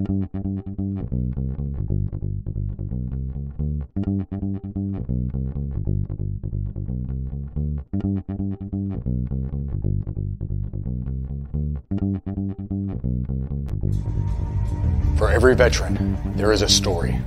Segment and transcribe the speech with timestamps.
[0.00, 0.06] For
[15.28, 17.18] every veteran, there is a story.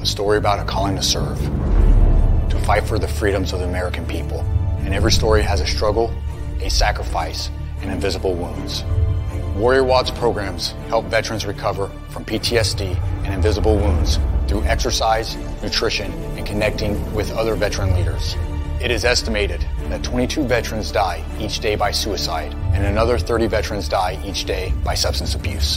[0.00, 4.06] A story about a calling to serve, to fight for the freedoms of the American
[4.06, 4.42] people.
[4.84, 6.14] And every story has a struggle,
[6.60, 7.50] a sacrifice,
[7.80, 8.84] and invisible wounds.
[9.60, 16.46] Warrior Watch programs help veterans recover from PTSD and invisible wounds through exercise, nutrition, and
[16.46, 18.36] connecting with other veteran leaders.
[18.80, 19.60] It is estimated
[19.90, 24.72] that 22 veterans die each day by suicide, and another 30 veterans die each day
[24.82, 25.76] by substance abuse.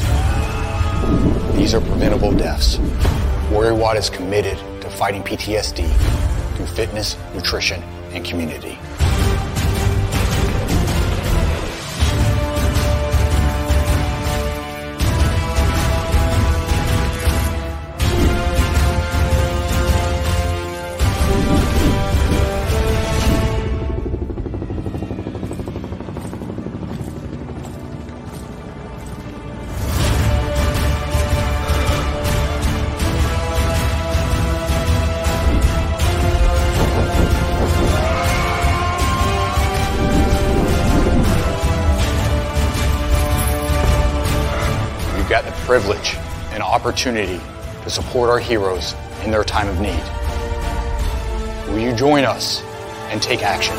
[1.57, 2.79] These are preventable deaths.
[3.51, 5.91] Warrior Watch is committed to fighting PTSD
[6.55, 8.77] through fitness, nutrition, and community.
[46.83, 47.39] Opportunity
[47.81, 50.03] to support our heroes in their time of need.
[51.69, 52.61] Will you join us
[53.09, 53.73] and take action?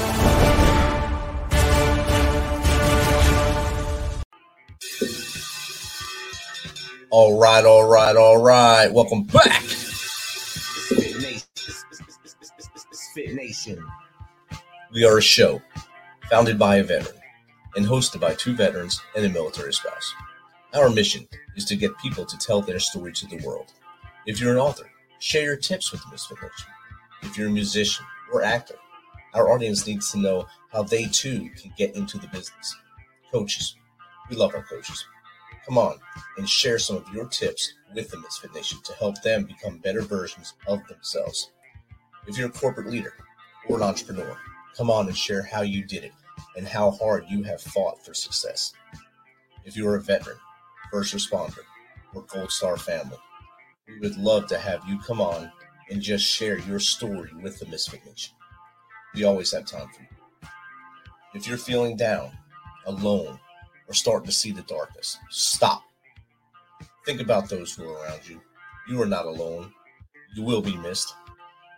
[7.10, 8.90] All right, all right, all right.
[8.90, 9.60] Welcome back.
[9.60, 11.44] Spit Nation.
[12.90, 13.84] Spit Nation.
[14.94, 15.60] We are a show
[16.30, 17.20] founded by a veteran
[17.76, 20.14] and hosted by two veterans and a military spouse.
[20.74, 23.72] Our mission is to get people to tell their story to the world.
[24.26, 26.72] If you're an author, share your tips with the Misfit Nation.
[27.22, 28.74] If you're a musician or actor,
[29.34, 32.76] our audience needs to know how they too can get into the business.
[33.30, 33.76] Coaches,
[34.28, 35.06] we love our coaches.
[35.64, 35.96] Come on
[36.38, 40.02] and share some of your tips with the Misfit Nation to help them become better
[40.02, 41.52] versions of themselves.
[42.26, 43.14] If you're a corporate leader
[43.68, 44.36] or an entrepreneur,
[44.76, 46.12] come on and share how you did it
[46.56, 48.72] and how hard you have fought for success.
[49.64, 50.36] If you're a veteran,
[50.94, 51.58] first responder,
[52.14, 53.16] or Gold Star family,
[53.88, 55.50] we would love to have you come on
[55.90, 58.32] and just share your story with the Misfit Nation.
[59.12, 60.48] We always have time for you.
[61.34, 62.30] If you're feeling down,
[62.86, 63.40] alone,
[63.88, 65.82] or starting to see the darkness, stop.
[67.04, 68.40] Think about those who are around you.
[68.88, 69.72] You are not alone.
[70.36, 71.12] You will be missed.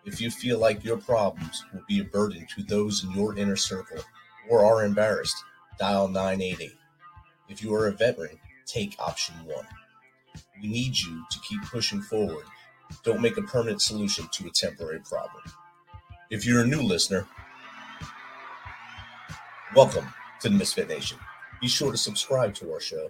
[0.04, 3.56] If you feel like your problems will be a burden to those in your inner
[3.56, 4.04] circle
[4.50, 5.42] or are embarrassed,
[5.78, 6.70] dial 988.
[7.48, 9.66] If you are a veteran, take option one.
[10.60, 12.44] We need you to keep pushing forward.
[13.04, 15.42] Don't make a permanent solution to a temporary problem.
[16.30, 17.26] If you're a new listener,
[19.74, 20.06] welcome
[20.40, 21.18] to the Misfit Nation.
[21.60, 23.08] Be sure to subscribe to our show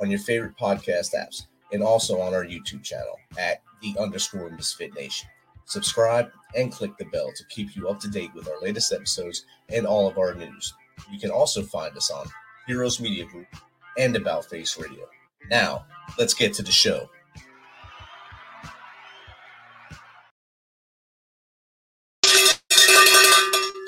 [0.00, 4.94] on your favorite podcast apps and also on our YouTube channel at the underscore Misfit
[4.94, 5.28] Nation.
[5.64, 9.44] Subscribe and click the bell to keep you up to date with our latest episodes
[9.68, 10.74] and all of our news.
[11.10, 12.26] You can also find us on
[12.66, 13.46] Heroes Media Group
[13.98, 15.06] and About Face Radio.
[15.50, 15.86] Now,
[16.18, 17.08] let's get to the show.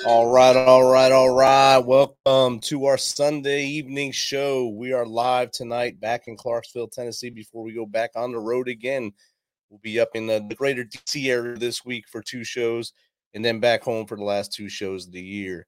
[0.07, 1.79] All right, all right, all right.
[1.79, 4.67] Welcome to our Sunday evening show.
[4.67, 8.67] We are live tonight back in Clarksville, Tennessee, before we go back on the road
[8.67, 9.11] again.
[9.71, 12.93] We'll be up in the, the greater DC area this week for two shows
[13.33, 15.65] and then back home for the last two shows of the year.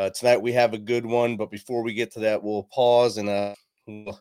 [0.00, 3.18] Uh, tonight we have a good one, but before we get to that, we'll pause
[3.18, 3.54] and uh,
[3.86, 4.18] we'll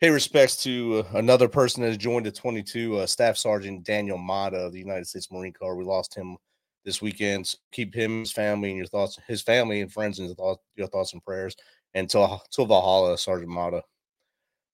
[0.00, 4.18] pay respects to uh, another person that has joined the 22, uh, Staff Sergeant Daniel
[4.18, 5.74] Mata of the United States Marine Corps.
[5.74, 6.36] We lost him
[6.84, 7.44] this weekend.
[7.44, 10.32] So keep him, his family, and your thoughts, his family and friends, and
[10.76, 11.56] your thoughts, and prayers.
[11.94, 13.82] And to, to Valhalla, Sergeant Mata.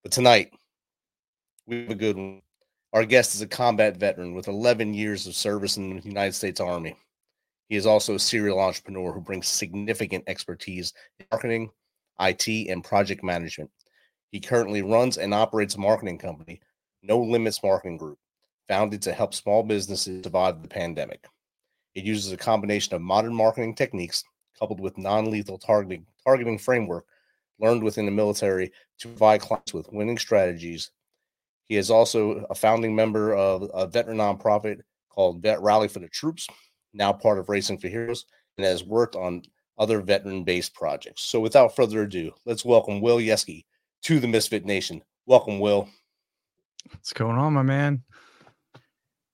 [0.02, 0.52] But tonight,
[1.64, 2.42] we have a good one.
[2.92, 6.60] Our guest is a combat veteran with 11 years of service in the United States
[6.60, 6.94] Army.
[7.72, 11.70] He is also a serial entrepreneur who brings significant expertise in marketing,
[12.20, 13.70] IT, and project management.
[14.30, 16.60] He currently runs and operates a marketing company,
[17.02, 18.18] No Limits Marketing Group,
[18.68, 21.24] founded to help small businesses survive the pandemic.
[21.94, 24.22] It uses a combination of modern marketing techniques
[24.58, 27.06] coupled with non-lethal targeting targeting framework
[27.58, 30.90] learned within the military to provide clients with winning strategies.
[31.68, 36.08] He is also a founding member of a veteran nonprofit called Vet Rally for the
[36.08, 36.46] Troops,
[36.92, 39.42] now part of Racing for Heroes, and has worked on
[39.78, 41.22] other veteran-based projects.
[41.22, 43.64] So without further ado, let's welcome Will Yeske
[44.02, 45.02] to the Misfit Nation.
[45.26, 45.88] Welcome, Will.
[46.90, 48.02] What's going on, my man?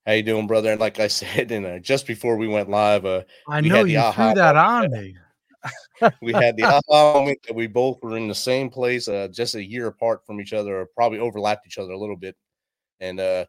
[0.05, 0.71] How you doing, brother?
[0.71, 4.01] And like I said, and uh, just before we went live, uh, I know you
[4.13, 5.15] threw that on me.
[6.21, 9.55] we had the aha moment that we both were in the same place, uh, just
[9.55, 12.35] a year apart from each other, or probably overlapped each other a little bit.
[12.99, 13.45] And uh,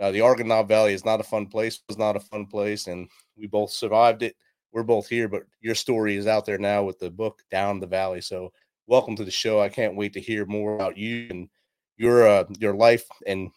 [0.00, 1.80] uh, the Arghandab Valley is not a fun place.
[1.88, 4.36] Was not a fun place, and we both survived it.
[4.72, 7.86] We're both here, but your story is out there now with the book Down the
[7.86, 8.20] Valley.
[8.20, 8.52] So,
[8.86, 9.60] welcome to the show.
[9.60, 11.48] I can't wait to hear more about you and
[11.96, 13.50] your uh, your life and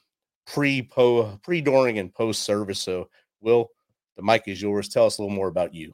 [0.47, 2.79] pre po pre during and post service.
[2.79, 3.09] So,
[3.41, 3.69] Will,
[4.15, 4.87] the mic is yours.
[4.87, 5.93] Tell us a little more about you.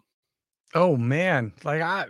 [0.75, 2.05] Oh man, like I,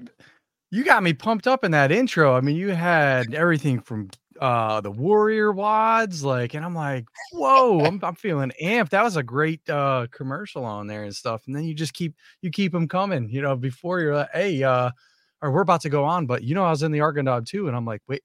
[0.72, 2.36] you got me pumped up in that intro.
[2.36, 4.10] I mean, you had everything from
[4.40, 8.90] uh the Warrior Watch, like, and I'm like, whoa, I'm, I'm feeling amped.
[8.90, 11.44] That was a great uh commercial on there and stuff.
[11.48, 13.56] And then you just keep you keep them coming, you know.
[13.56, 14.92] Before you're like, hey, uh,
[15.42, 17.68] or we're about to go on, but you know, I was in the Arghandab too,
[17.68, 18.24] and I'm like, wait,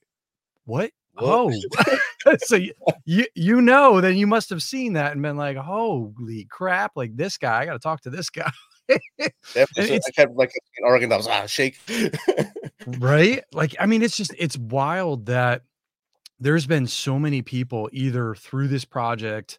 [0.65, 0.91] what?
[1.15, 1.27] What?
[1.27, 1.53] Oh,
[2.39, 2.73] so you,
[3.05, 6.93] you you know, then you must have seen that and been like, holy crap!
[6.95, 8.51] Like this guy, I got to talk to this guy.
[9.55, 10.01] Definitely.
[10.01, 11.79] So I kept like in Oregon, I was ah shake.
[12.99, 15.63] right like i mean it's just it's wild that
[16.41, 19.59] there's been so many people either through this project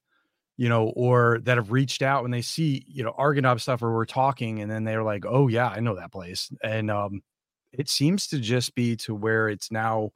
[0.57, 3.93] you know or that have reached out when they see you know Arghandab stuff or
[3.93, 6.51] we're talking and then they're like oh yeah i know that place.
[6.63, 7.21] And um
[7.71, 10.11] it seems to just be to where it's now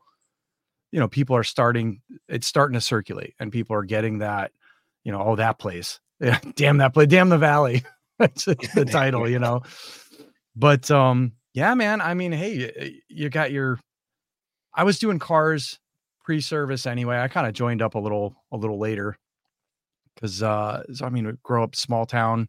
[0.92, 4.52] you know people are starting it's starting to circulate and people are getting that
[5.04, 6.00] you know oh that place.
[6.22, 7.84] Yeah damn that place damn the valley.
[8.20, 8.46] That's
[8.76, 9.64] the title you know?
[10.56, 13.80] But um yeah man i mean hey you got your
[14.74, 15.80] i was doing cars
[16.26, 19.16] pre-service anyway i kind of joined up a little a little later.
[20.16, 22.48] Because uh so, i mean grow up small town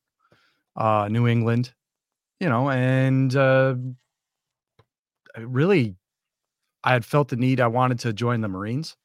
[0.76, 1.74] uh new england
[2.40, 3.74] you know and uh
[5.36, 5.96] I really
[6.84, 8.96] i had felt the need i wanted to join the marines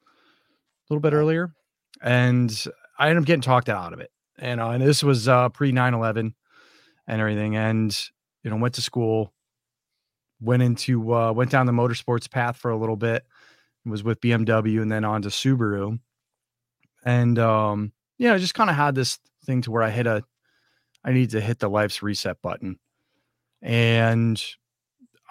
[0.88, 1.52] a little bit earlier
[2.00, 2.66] and
[2.98, 4.10] i ended up getting talked out of it
[4.40, 6.32] you know and this was uh pre 9-11
[7.08, 8.08] and everything and
[8.42, 9.34] you know went to school
[10.40, 13.24] went into uh went down the motorsports path for a little bit
[13.90, 15.98] was with bmw and then on to subaru.
[17.04, 20.22] And um you know just kind of had this thing to where i hit a
[21.04, 22.78] i need to hit the life's reset button.
[23.60, 24.42] And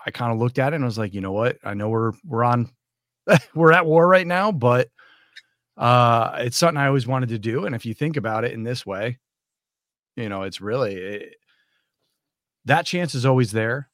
[0.06, 1.58] i kind of looked at it and I was like you know what?
[1.64, 2.70] I know we're we're on
[3.56, 4.90] we're at war right now but
[5.78, 7.66] uh it's something i always wanted to do.
[7.66, 9.20] And if you think about it in this way
[10.16, 11.36] you know it's really it,
[12.66, 13.90] that chance is always there.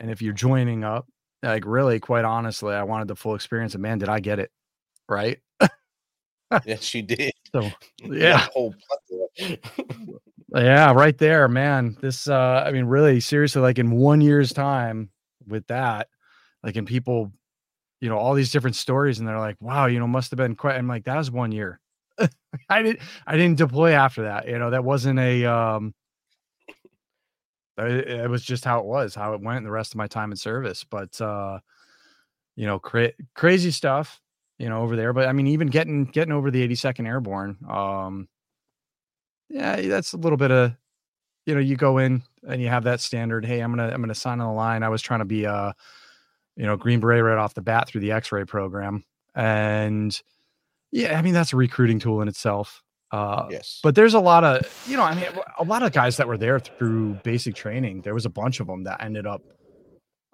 [0.00, 1.06] And if you're joining up
[1.42, 4.50] like really quite honestly i wanted the full experience and man did i get it
[5.08, 5.38] right
[6.64, 7.32] yes, you did.
[7.52, 7.70] so
[8.04, 8.74] yeah a whole
[9.38, 9.58] plethora.
[10.56, 15.10] yeah right there man this uh i mean really seriously like in one year's time
[15.46, 16.08] with that
[16.62, 17.32] like and people
[18.00, 20.54] you know all these different stories and they're like wow you know must have been
[20.54, 21.80] quite i'm like that was one year
[22.68, 25.94] i didn't i didn't deploy after that you know that wasn't a um
[27.78, 30.30] it, it was just how it was how it went the rest of my time
[30.30, 31.58] in service but uh
[32.56, 34.20] you know cra- crazy stuff
[34.58, 38.28] you know over there but i mean even getting getting over the 82nd airborne um
[39.48, 40.72] yeah that's a little bit of
[41.44, 44.14] you know you go in and you have that standard hey i'm gonna i'm gonna
[44.14, 44.82] sign on the line.
[44.82, 45.74] I was trying to be a
[46.56, 50.20] you know green beret right off the bat through the x-ray program and
[50.90, 53.80] yeah i mean that's a recruiting tool in itself uh yes.
[53.82, 55.26] but there's a lot of you know i mean
[55.58, 58.66] a lot of guys that were there through basic training there was a bunch of
[58.66, 59.42] them that ended up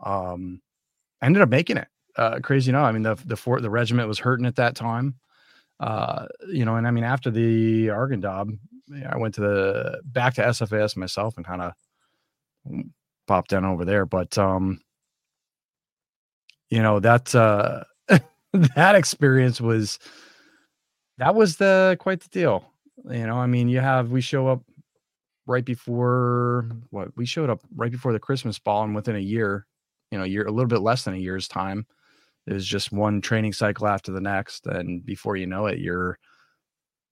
[0.03, 0.61] um
[1.23, 4.19] ended up making it uh crazy enough i mean the the fort the regiment was
[4.19, 5.15] hurting at that time
[5.81, 8.59] uh you know and i mean after the Arghandab
[9.09, 11.73] i went to the back to sfas myself and kind of
[13.27, 14.81] popped down over there but um
[16.71, 17.85] you know that uh
[18.53, 19.99] that experience was
[21.23, 22.65] that was the quite the deal
[23.11, 24.63] you know i mean you have we show up
[25.47, 29.67] right before what we showed up right before the christmas ball and within a year
[30.11, 31.87] you know year a little bit less than a year's time
[32.47, 36.19] it was just one training cycle after the next and before you know it you're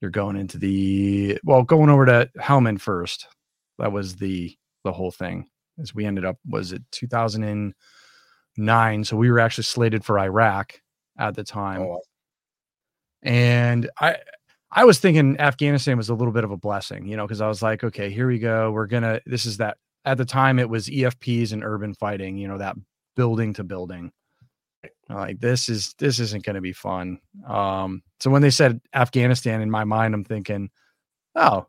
[0.00, 3.26] you're going into the well going over to Helmand first.
[3.79, 5.49] That was the the whole thing
[5.81, 10.81] as we ended up was it 2009 so we were actually slated for iraq
[11.19, 11.83] at the time.
[11.83, 12.00] Oh,
[13.23, 14.17] and I
[14.73, 17.49] I was thinking Afghanistan was a little bit of a blessing, you know, because I
[17.49, 18.71] was like, okay, here we go.
[18.71, 19.21] We're gonna.
[19.27, 19.79] This is that.
[20.07, 22.39] At the time, it was EFPs and urban fighting.
[22.39, 22.77] You know, that
[23.17, 24.12] building to building.
[25.09, 27.19] Like this is this isn't going to be fun.
[27.47, 30.71] Um, so when they said Afghanistan, in my mind, I'm thinking,
[31.35, 31.67] oh,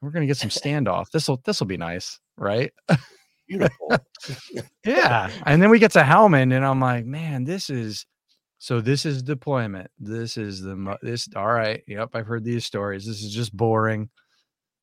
[0.00, 1.10] we're going to get some standoff.
[1.10, 2.72] This will this will be nice, right?
[3.46, 3.96] beautiful.
[4.86, 5.30] yeah.
[5.46, 8.06] And then we get to Helmand, and I'm like, man, this is
[8.62, 9.90] So this is deployment.
[9.98, 11.28] This is the this.
[11.34, 11.82] All right.
[11.88, 13.04] Yep, I've heard these stories.
[13.04, 14.08] This is just boring.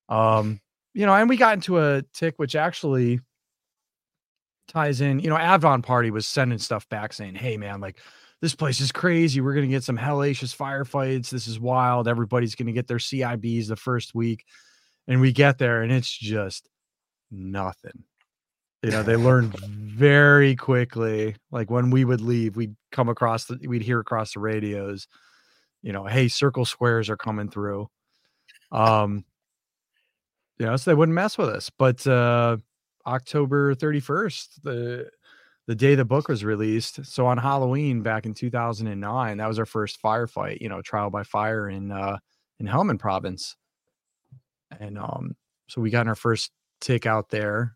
[0.09, 0.59] Um,
[0.93, 3.21] you know, and we got into a tick which actually
[4.67, 5.21] ties in.
[5.21, 7.97] You know, Avon Party was sending stuff back saying, "Hey, man, like."
[8.41, 9.41] This place is crazy.
[9.41, 11.29] We're gonna get some hellacious firefights.
[11.29, 12.07] This is wild.
[12.07, 14.45] Everybody's gonna get their CIBs the first week,
[15.09, 16.69] and we get there, and it's just
[17.29, 18.05] nothing.
[18.81, 21.35] You know, they learned very quickly.
[21.51, 25.07] Like when we would leave, we'd come across the, we'd hear across the radios,
[25.81, 27.89] you know, hey, circle squares are coming through.
[28.71, 29.25] Um,
[30.57, 31.69] you know, so they wouldn't mess with us.
[31.69, 32.57] But uh
[33.07, 35.09] October 31st, the
[35.67, 37.05] the day the book was released.
[37.05, 41.23] So on Halloween back in 2009, that was our first firefight, you know, trial by
[41.23, 42.17] fire in uh
[42.59, 43.55] in Helmand province.
[44.79, 45.35] And um
[45.67, 47.75] so we got our first tick out there,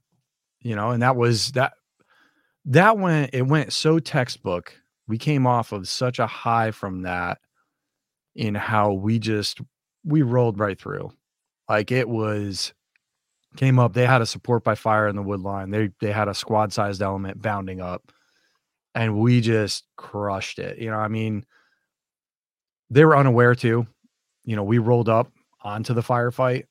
[0.64, 1.74] you know, and that was that
[2.66, 4.74] that went it went so textbook.
[5.08, 7.40] We came off of such a high from that
[8.36, 9.62] in how we just
[10.06, 11.12] we rolled right through.
[11.70, 12.74] Like it was
[13.58, 13.94] came up.
[13.94, 15.72] They had a support by fire in the wood line.
[15.72, 18.12] They they had a squad sized element bounding up,
[18.96, 20.80] and we just crushed it.
[20.80, 21.46] You know, I mean,
[22.90, 23.86] they were unaware too.
[24.46, 26.66] You know, we rolled up onto the firefight,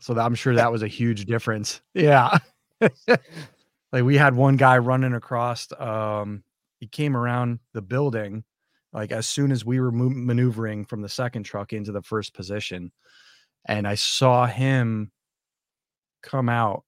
[0.00, 1.80] so that, I'm sure that was a huge difference.
[1.94, 2.38] Yeah,
[2.80, 5.68] like we had one guy running across.
[5.78, 6.44] Um,
[6.78, 8.44] he came around the building,
[8.92, 12.34] like as soon as we were mo- maneuvering from the second truck into the first
[12.34, 12.92] position,
[13.66, 15.10] and I saw him
[16.22, 16.84] come out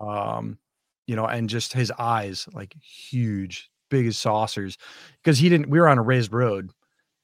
[0.00, 0.58] um
[1.06, 4.78] you know and just his eyes like huge big as saucers
[5.22, 6.70] because he didn't we were on a raised road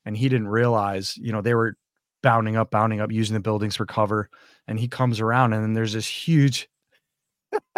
[0.05, 1.77] and he didn't realize you know they were
[2.23, 4.29] bounding up bounding up using the buildings for cover
[4.67, 6.69] and he comes around and then there's this huge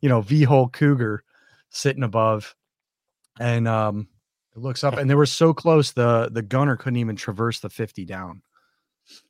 [0.00, 1.24] you know V-hull cougar
[1.70, 2.54] sitting above
[3.38, 4.08] and um
[4.54, 7.68] it looks up and they were so close the the gunner couldn't even traverse the
[7.68, 8.42] 50 down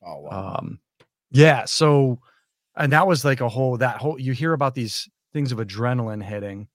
[0.05, 0.57] Oh wow.
[0.59, 0.81] um
[1.31, 2.19] yeah so
[2.77, 6.23] and that was like a whole that whole you hear about these things of adrenaline
[6.23, 6.69] hitting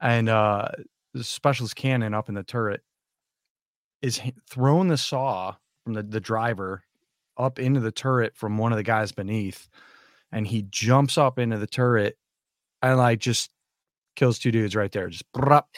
[0.00, 0.68] and uh
[1.14, 2.82] the specialist cannon up in the turret
[4.02, 5.54] is throwing the saw
[5.86, 6.82] from the, the driver
[7.38, 9.68] up into the turret from one of the guys beneath
[10.32, 12.18] and he jumps up into the turret
[12.82, 13.50] and like just
[14.16, 15.68] kills two dudes right there just brup,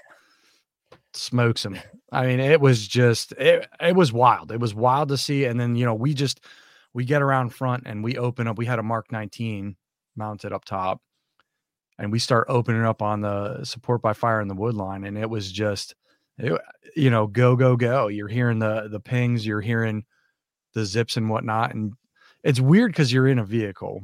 [1.12, 1.78] smokes him.
[2.10, 4.50] I mean it was just it, it was wild.
[4.50, 6.40] It was wild to see and then you know we just
[6.94, 9.76] we get around front and we open up we had a mark 19
[10.16, 11.02] mounted up top
[11.98, 15.18] and we start opening up on the support by fire in the wood line and
[15.18, 15.94] it was just
[16.38, 18.08] you know go go go.
[18.08, 20.04] You're hearing the the pings you're hearing
[20.74, 21.94] the zips and whatnot and
[22.44, 24.02] it's weird because you're in a vehicle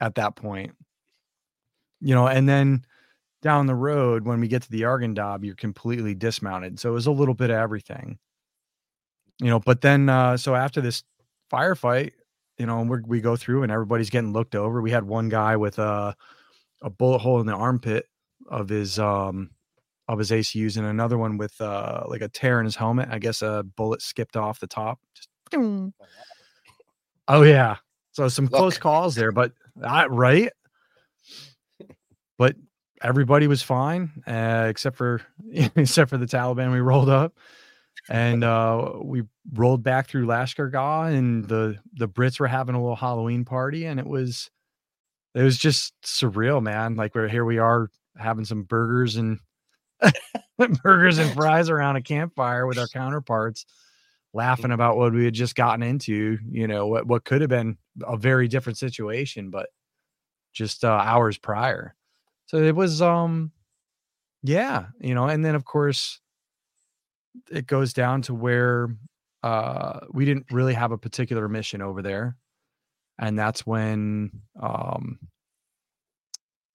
[0.00, 0.72] at that point.
[2.00, 2.84] You know and then
[3.42, 7.06] down the road when we get to the Arghandab you're completely dismounted so it was
[7.06, 8.18] a little bit of everything.
[9.40, 11.02] You know but then uh so after this
[11.52, 12.12] firefight
[12.58, 14.80] you know we're, we go through and everybody's getting looked over.
[14.80, 16.16] We had one guy with a
[16.82, 18.06] a bullet hole in the armpit
[18.48, 19.50] of his um
[20.08, 23.08] of his ACUs and another one with uh like a tear in his helmet.
[23.10, 25.00] I guess a bullet skipped off the top.
[25.14, 25.28] Just
[27.28, 27.76] oh yeah.
[28.12, 30.50] So some close calls there, but uh, right.
[32.38, 32.56] But
[33.02, 35.22] everybody was fine, uh, except for
[35.52, 36.72] except for the Taliban.
[36.72, 37.34] We rolled up
[38.08, 39.22] and uh we
[39.52, 43.86] rolled back through Lashkar Gah and the the Brits were having a little Halloween party
[43.86, 44.50] and it was
[45.34, 46.96] it was just surreal, man.
[46.96, 49.38] Like we're here we are having some burgers and
[50.82, 53.66] burgers and fries around a campfire with our counterparts
[54.32, 57.78] laughing about what we had just gotten into, you know, what what could have been
[58.06, 59.68] a very different situation but
[60.52, 61.94] just uh, hours prior.
[62.46, 63.52] So it was um
[64.42, 66.20] yeah, you know, and then of course
[67.50, 68.88] it goes down to where
[69.42, 72.36] uh we didn't really have a particular mission over there
[73.18, 75.18] and that's when um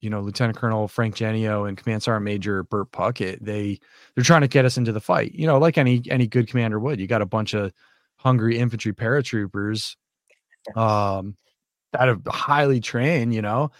[0.02, 3.80] you know lieutenant colonel frank genio and command sergeant major burt puckett they
[4.16, 5.34] they're trying to get us into the fight.
[5.34, 7.72] You know like any any good commander would you got a bunch of
[8.18, 9.96] hungry infantry paratroopers
[10.76, 11.36] um
[11.94, 13.72] that are highly trained you know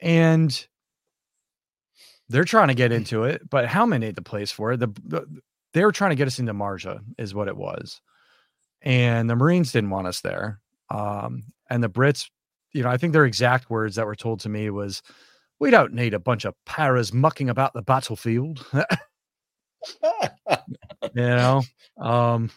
[0.00, 0.66] and
[2.28, 4.80] they're trying to get into it but Helmand ate the place for it?
[4.80, 5.26] The, the
[5.72, 8.00] they were trying to get us into marja is what it was.
[8.80, 12.30] And the marines didn't want us there um and the brits
[12.72, 15.02] you know i think their exact words that were told to me was
[15.58, 18.64] we don't need a bunch of paras mucking about the battlefield
[20.02, 20.14] you
[21.14, 21.62] know
[21.98, 22.50] um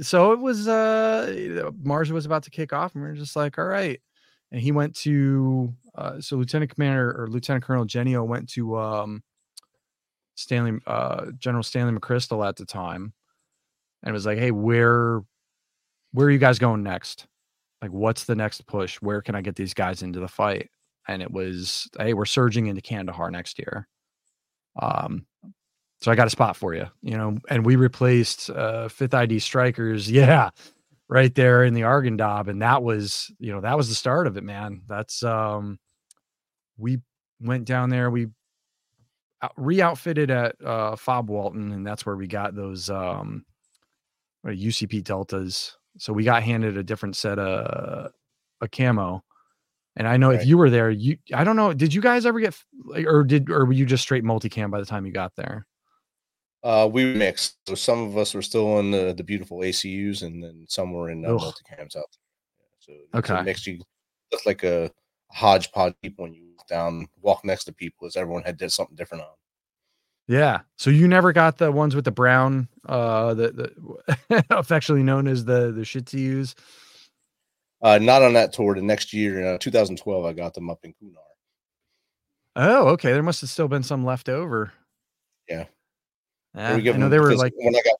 [0.00, 3.58] so it was uh marja was about to kick off and we are just like
[3.58, 4.00] all right
[4.50, 9.22] and he went to uh so lieutenant commander or lieutenant colonel genio went to um
[10.34, 13.12] Stanley, uh, General Stanley McChrystal at the time,
[14.02, 15.20] and was like, "Hey, where,
[16.12, 17.26] where are you guys going next?
[17.80, 18.96] Like, what's the next push?
[18.96, 20.70] Where can I get these guys into the fight?"
[21.08, 23.88] And it was, "Hey, we're surging into Kandahar next year."
[24.80, 25.26] Um,
[26.00, 29.36] so I got a spot for you, you know, and we replaced uh, fifth ID
[29.36, 30.08] Strykers.
[30.12, 30.50] Yeah,
[31.08, 34.36] right there in the Arghandab, and that was, you know, that was the start of
[34.36, 34.82] it, man.
[34.88, 35.78] That's um,
[36.78, 37.00] we
[37.40, 38.28] went down there, we
[39.56, 43.44] re-outfitted at uh, Fob Walton, and that's where we got those um,
[44.46, 45.76] UCP deltas.
[45.98, 48.12] So we got handed a different set of
[48.60, 49.22] a camo.
[49.96, 50.40] And I know right.
[50.40, 52.54] if you were there, you I don't know, did you guys ever get
[53.06, 55.66] or did or were you just straight multicam by the time you got there?
[56.64, 57.56] Uh, we mixed.
[57.66, 61.10] So some of us were still in the, the beautiful ACUs, and then some were
[61.10, 62.78] in uh, multicams out there.
[62.78, 63.66] So okay, mixed.
[63.66, 63.80] You
[64.32, 64.90] look like a
[65.30, 69.24] hodgepodge people when you down, walk next to people, as everyone had did something different
[69.24, 69.30] on.
[70.28, 70.60] Yeah.
[70.78, 73.74] So you never got the ones with the brown, uh, the,
[74.28, 76.54] the affectionately known as the the Shih Tzus.
[77.82, 78.74] Uh, not on that tour.
[78.74, 81.16] The next year, uh, 2012, I got them up in Kunar.
[82.54, 83.12] Oh, okay.
[83.12, 84.72] There must have still been some left over.
[85.48, 85.64] Yeah.
[86.54, 87.94] Yeah, I know they were like when I got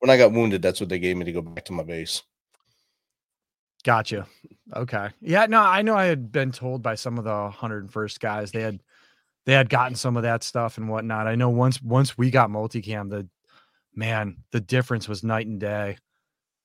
[0.00, 2.22] when I got wounded, that's what they gave me to go back to my base.
[3.84, 4.26] Gotcha.
[4.74, 5.08] Okay.
[5.22, 5.46] Yeah.
[5.46, 5.96] No, I know.
[5.96, 8.80] I had been told by some of the 101st guys they had
[9.46, 11.26] they had gotten some of that stuff and whatnot.
[11.26, 13.28] I know once once we got multicam, the
[13.94, 15.96] man, the difference was night and day.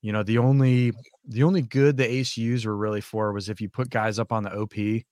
[0.01, 0.93] You know, the only
[1.25, 4.43] the only good the ACUs were really for was if you put guys up on
[4.43, 5.03] the OP.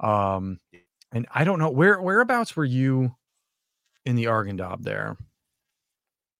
[0.00, 0.58] Um,
[1.12, 3.14] and I don't know where whereabouts were you
[4.04, 5.16] in the Arghandab there?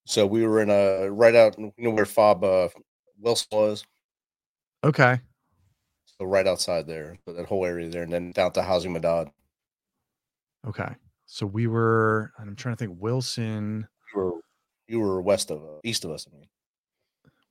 [0.04, 2.68] So we were in a right out, you know where Fob uh,
[3.20, 3.84] Wilson was.
[4.84, 5.20] Okay.
[6.04, 9.30] So right outside there, that whole area there, and then down to Housing Madad.
[10.66, 10.94] Okay.
[11.26, 12.32] So we were.
[12.38, 13.00] I'm trying to think.
[13.00, 13.86] Wilson.
[14.14, 14.32] You were
[14.88, 16.26] you were west of uh, east of us.
[16.30, 16.48] I mean,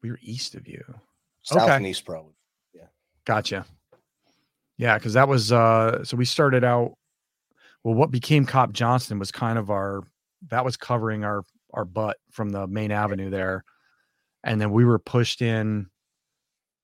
[0.02, 0.84] we were east of you.
[1.44, 1.76] South okay.
[1.76, 2.34] and east, probably.
[2.74, 2.88] Yeah.
[3.26, 3.66] Gotcha.
[4.78, 6.94] Yeah, because that was uh so we started out
[7.84, 10.04] well, what became Cop Johnston was kind of our
[10.50, 13.64] that was covering our our butt from the main avenue there.
[14.44, 15.88] And then we were pushed in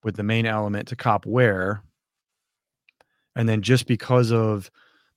[0.03, 1.81] with the main element to Cop Ware.
[3.35, 4.71] And then just because of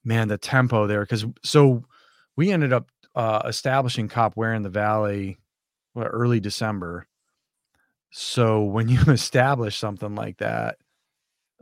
[0.05, 1.85] man, the tempo there, because so
[2.37, 5.39] we ended up uh, establishing Cop Ware in the valley
[5.93, 7.07] what, early December.
[8.11, 10.77] So when you establish something like that,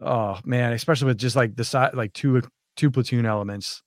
[0.01, 2.43] oh man, especially with just like the side like two
[2.77, 3.83] two platoon elements,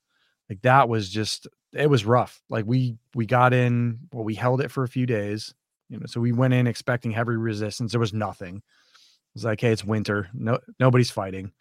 [0.50, 2.41] like that was just it was rough.
[2.50, 5.54] Like we we got in, well, we held it for a few days,
[5.89, 6.06] you know.
[6.06, 7.91] So we went in expecting heavy resistance.
[7.91, 8.58] There was nothing.
[8.58, 10.30] It was like, hey, it's winter.
[10.34, 11.52] No, nobody's fighting.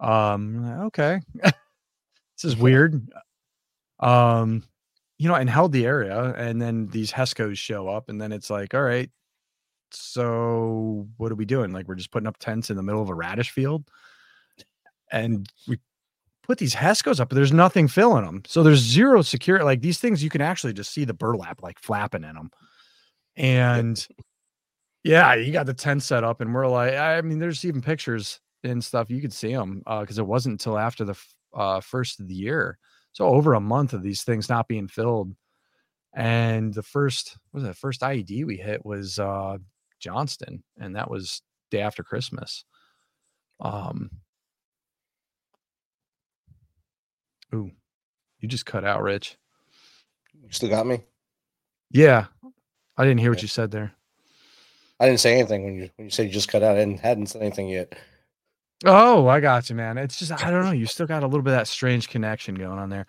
[0.00, 3.08] Um, okay, this is weird.
[4.00, 4.64] Um,
[5.18, 8.50] you know, and held the area, and then these Hescos show up, and then it's
[8.50, 9.10] like, all right,
[9.94, 11.72] so what are we doing?
[11.72, 13.88] Like, we're just putting up tents in the middle of a radish field,
[15.10, 15.78] and we
[16.42, 18.42] put these Hescos up, but there's nothing filling them.
[18.46, 19.64] So there's zero security.
[19.64, 22.50] Like these things, you can actually just see the burlap like flapping in them.
[23.36, 24.06] And
[25.02, 28.40] yeah, you got the tent set up, and we're like, I mean, there's even pictures
[28.62, 29.10] and stuff.
[29.10, 31.18] You could see them because uh, it wasn't until after the
[31.54, 32.78] uh, first of the year.
[33.12, 35.34] So over a month of these things not being filled.
[36.14, 39.58] And the first was it first IED we hit was uh
[40.04, 41.40] Johnston, and that was
[41.70, 42.64] day after Christmas.
[43.60, 44.10] Um,
[47.54, 47.70] Ooh,
[48.40, 49.38] you just cut out, Rich.
[50.34, 51.00] You still got me?
[51.90, 52.26] Yeah.
[52.96, 53.92] I didn't hear what you said there.
[55.00, 56.76] I didn't say anything when you when you said you just cut out.
[56.76, 57.94] and hadn't said anything yet.
[58.84, 59.96] Oh, I got you, man.
[59.98, 60.72] It's just I don't know.
[60.72, 63.06] You still got a little bit of that strange connection going on there.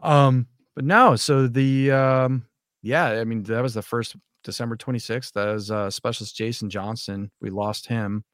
[0.00, 2.46] Um, but no, so the um
[2.82, 5.32] yeah, I mean that was the first December 26th.
[5.32, 7.30] That was uh specialist Jason Johnson.
[7.40, 8.24] We lost him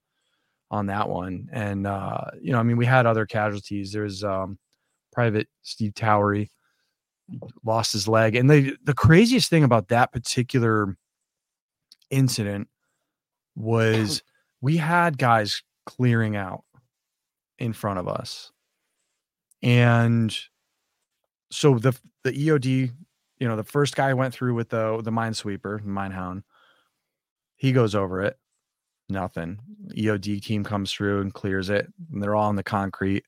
[0.70, 1.49] on that one.
[1.53, 3.92] And uh, you know, I mean, we had other casualties.
[3.92, 4.59] There's um
[5.12, 6.51] Private Steve Towery
[7.64, 8.37] lost his leg.
[8.37, 10.96] And the the craziest thing about that particular
[12.11, 12.68] incident
[13.57, 14.23] was
[14.61, 16.64] we had guys clearing out
[17.59, 18.53] in front of us.
[19.62, 20.37] And
[21.51, 22.92] so the the EOD,
[23.40, 26.42] you know, the first guy went through with the the minesweeper, minehound.
[27.57, 28.38] He goes over it.
[29.09, 29.59] Nothing.
[29.96, 31.92] EOD team comes through and clears it.
[32.12, 33.24] And they're all on the concrete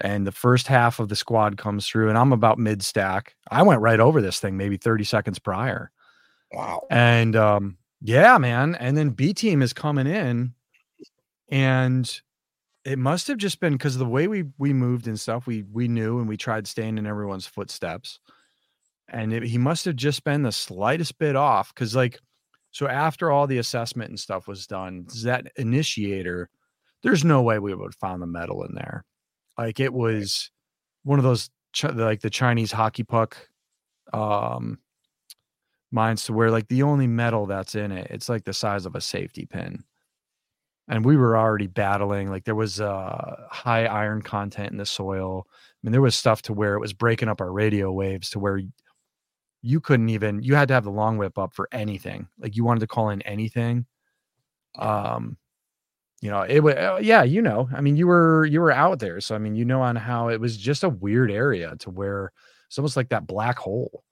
[0.00, 3.62] and the first half of the squad comes through and i'm about mid stack i
[3.62, 5.90] went right over this thing maybe 30 seconds prior
[6.52, 10.52] wow and um yeah man and then b team is coming in
[11.48, 12.20] and
[12.84, 15.88] it must have just been because the way we we moved and stuff we we
[15.88, 18.18] knew and we tried staying in everyone's footsteps
[19.08, 22.18] and it, he must have just been the slightest bit off because like
[22.70, 26.48] so after all the assessment and stuff was done that initiator
[27.04, 29.04] there's no way we would have found the metal in there.
[29.58, 30.50] Like it was
[31.04, 33.36] one of those Ch- like the chinese hockey puck
[34.12, 34.78] um
[35.90, 38.94] mines to where like the only metal that's in it it's like the size of
[38.94, 39.84] a safety pin.
[40.86, 45.46] And we were already battling like there was uh high iron content in the soil.
[45.48, 48.38] I mean there was stuff to where it was breaking up our radio waves to
[48.38, 48.60] where
[49.64, 52.64] you couldn't even you had to have the long whip up for anything like you
[52.64, 53.86] wanted to call in anything
[54.78, 55.38] um
[56.20, 59.22] you know it was yeah you know i mean you were you were out there
[59.22, 62.30] so i mean you know on how it was just a weird area to where
[62.66, 64.04] it's almost like that black hole.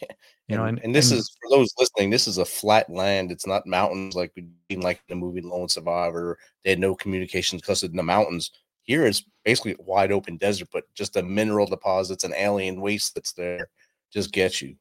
[0.50, 3.30] You know and, and, this and, is for those listening this is a flat land
[3.30, 4.32] it's not mountains like
[4.70, 8.50] like the movie lone survivor they had no communications because of the mountains.
[8.80, 13.32] Here is basically wide open desert but just the mineral deposits and alien waste that's
[13.32, 13.68] there
[14.12, 14.76] just get you.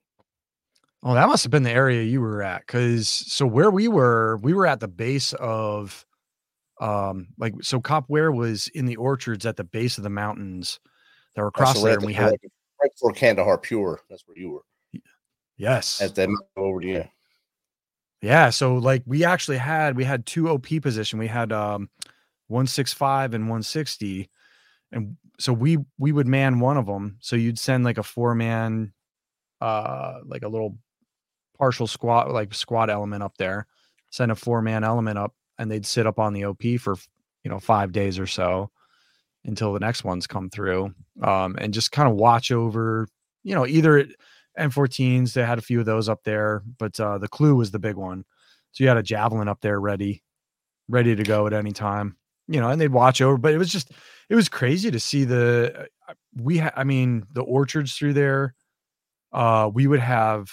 [1.03, 2.65] Oh, that must have been the area you were at.
[2.67, 6.05] Cause so where we were, we were at the base of
[6.79, 10.79] um like so Copware was in the orchards at the base of the mountains
[11.35, 12.35] that were across there, and we had
[12.81, 14.01] right before Kandahar Pure.
[14.09, 15.01] That's where you were.
[15.57, 16.01] Yes.
[16.01, 17.05] At that over to you.
[18.21, 18.49] Yeah.
[18.51, 21.19] So like we actually had we had two OP position.
[21.19, 21.89] We had um
[22.47, 24.29] 165 and 160.
[24.91, 27.17] And so we we would man one of them.
[27.19, 28.93] So you'd send like a four man
[29.61, 30.77] uh like a little
[31.57, 33.65] partial squad like squad element up there
[34.11, 36.95] send a four man element up and they'd sit up on the op for
[37.43, 38.69] you know five days or so
[39.45, 40.93] until the next ones come through
[41.23, 43.07] um and just kind of watch over
[43.43, 44.05] you know either
[44.59, 47.79] m14s they had a few of those up there but uh the CLU was the
[47.79, 48.23] big one.
[48.71, 50.23] So you had a javelin up there ready
[50.87, 52.15] ready to go at any time
[52.47, 53.91] you know and they'd watch over but it was just
[54.29, 58.55] it was crazy to see the uh, we ha- i mean the orchards through there
[59.33, 60.49] uh, we would have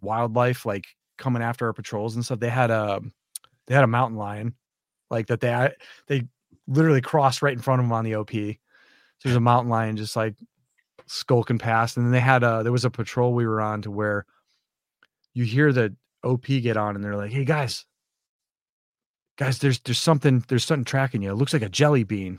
[0.00, 2.40] wildlife like coming after our patrols and stuff.
[2.40, 3.00] They had a
[3.66, 4.54] they had a mountain lion
[5.10, 5.70] like that they
[6.06, 6.26] they
[6.66, 8.30] literally crossed right in front of them on the OP.
[8.30, 10.34] So there's a mountain lion just like
[11.06, 13.90] skulking past, and then they had a there was a patrol we were on to
[13.90, 14.26] where
[15.34, 17.84] you hear the OP get on, and they're like, "Hey guys,
[19.36, 21.30] guys, there's there's something there's something tracking you.
[21.30, 22.38] It looks like a jelly bean."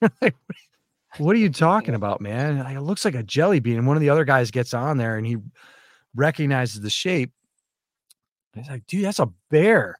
[1.18, 2.58] what are you talking about, man?
[2.58, 3.78] Like, it looks like a jelly bean.
[3.78, 5.38] And one of the other guys gets on there and he
[6.14, 7.32] recognizes the shape.
[8.54, 9.98] He's like, dude, that's a bear.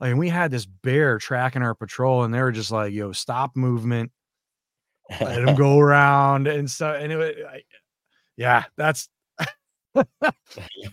[0.00, 3.12] Like, and we had this bear tracking our patrol, and they were just like, yo,
[3.12, 4.10] stop movement,
[5.20, 6.96] let him go around and stuff.
[6.98, 7.66] And it was, like,
[8.36, 9.08] yeah, that's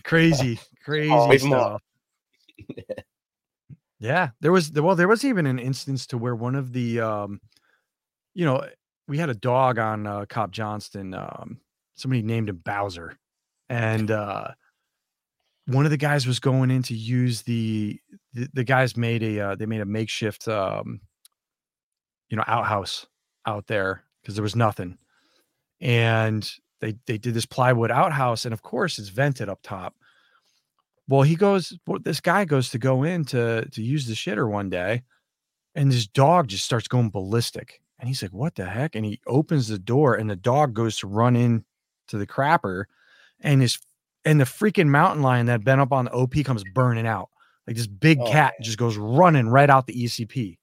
[0.04, 1.82] crazy, crazy oh, stuff.
[3.98, 7.40] yeah, there was well, there was even an instance to where one of the um,
[8.34, 8.64] you know,
[9.10, 11.14] we had a dog on uh, Cop Johnston.
[11.14, 11.58] Um,
[11.96, 13.18] somebody named him Bowser,
[13.68, 14.52] and uh,
[15.66, 17.98] one of the guys was going in to use the
[18.32, 21.00] the, the guys made a uh, they made a makeshift um,
[22.28, 23.04] you know outhouse
[23.46, 24.96] out there because there was nothing,
[25.80, 26.48] and
[26.80, 29.96] they they did this plywood outhouse, and of course it's vented up top.
[31.08, 31.76] Well, he goes.
[31.84, 35.02] Well, this guy goes to go in to to use the shitter one day,
[35.74, 38.94] and this dog just starts going ballistic and he's like, what the heck?
[38.94, 41.64] And he opens the door and the dog goes to run in
[42.08, 42.84] to the crapper
[43.40, 43.78] and his
[44.24, 47.28] and the freaking mountain lion that had been up on the OP comes burning out.
[47.66, 48.64] Like this big oh, cat man.
[48.64, 50.58] just goes running right out the ECP.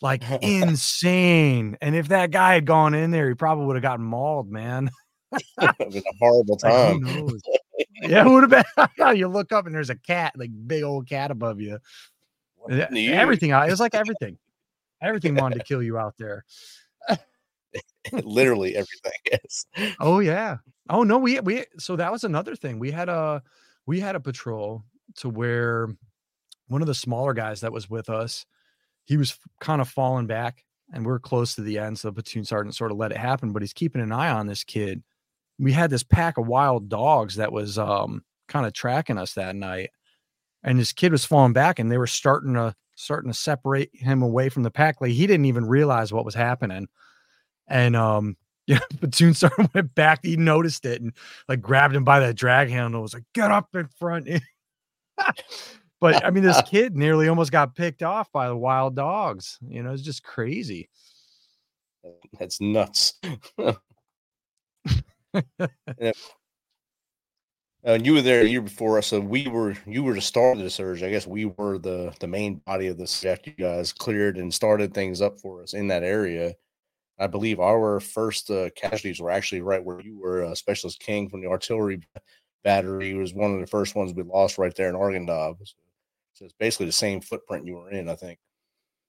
[0.00, 1.76] Like insane.
[1.80, 4.90] And if that guy had gone in there, he probably would have gotten mauled, man.
[5.32, 7.06] it was a horrible time.
[8.02, 8.64] Yeah, it would have
[8.96, 9.16] been.
[9.16, 11.78] you look up and there's a cat, like big old cat above you.
[12.70, 13.50] Eh, everything.
[13.50, 14.38] It was like everything.
[15.02, 16.44] Everything wanted to kill you out there.
[18.12, 19.12] Literally everything.
[19.30, 19.66] Yes.
[20.00, 20.58] Oh yeah.
[20.88, 22.78] Oh no, we we so that was another thing.
[22.78, 23.42] We had a
[23.86, 24.84] we had a patrol
[25.16, 25.88] to where
[26.68, 28.46] one of the smaller guys that was with us,
[29.04, 31.98] he was kind of falling back and we are close to the end.
[31.98, 34.46] So the platoon sergeant sort of let it happen, but he's keeping an eye on
[34.46, 35.02] this kid.
[35.58, 39.56] We had this pack of wild dogs that was um kind of tracking us that
[39.56, 39.90] night.
[40.62, 44.22] And this kid was falling back and they were starting to starting to separate him
[44.22, 45.00] away from the pack.
[45.00, 46.88] Like he didn't even realize what was happening.
[47.68, 50.20] And um, yeah, platoon sergeant went back.
[50.24, 51.12] He noticed it and
[51.48, 53.00] like grabbed him by the drag handle.
[53.00, 54.28] Was like, get up in front.
[56.00, 59.58] but I mean, this kid nearly almost got picked off by the wild dogs.
[59.66, 60.88] You know, it's just crazy.
[62.38, 63.14] That's nuts.
[65.98, 66.12] yeah.
[67.86, 70.20] Uh, and you were there a year before us, so we were you were the
[70.20, 71.02] start of the surge.
[71.02, 74.52] I guess we were the the main body of this after you guys cleared and
[74.52, 76.54] started things up for us in that area.
[77.20, 81.28] I believe our first uh, casualties were actually right where you were, uh, Specialist King
[81.28, 82.00] from the artillery
[82.62, 85.56] battery was one of the first ones we lost right there in Arghandab.
[86.34, 88.38] So it's basically the same footprint you were in, I think.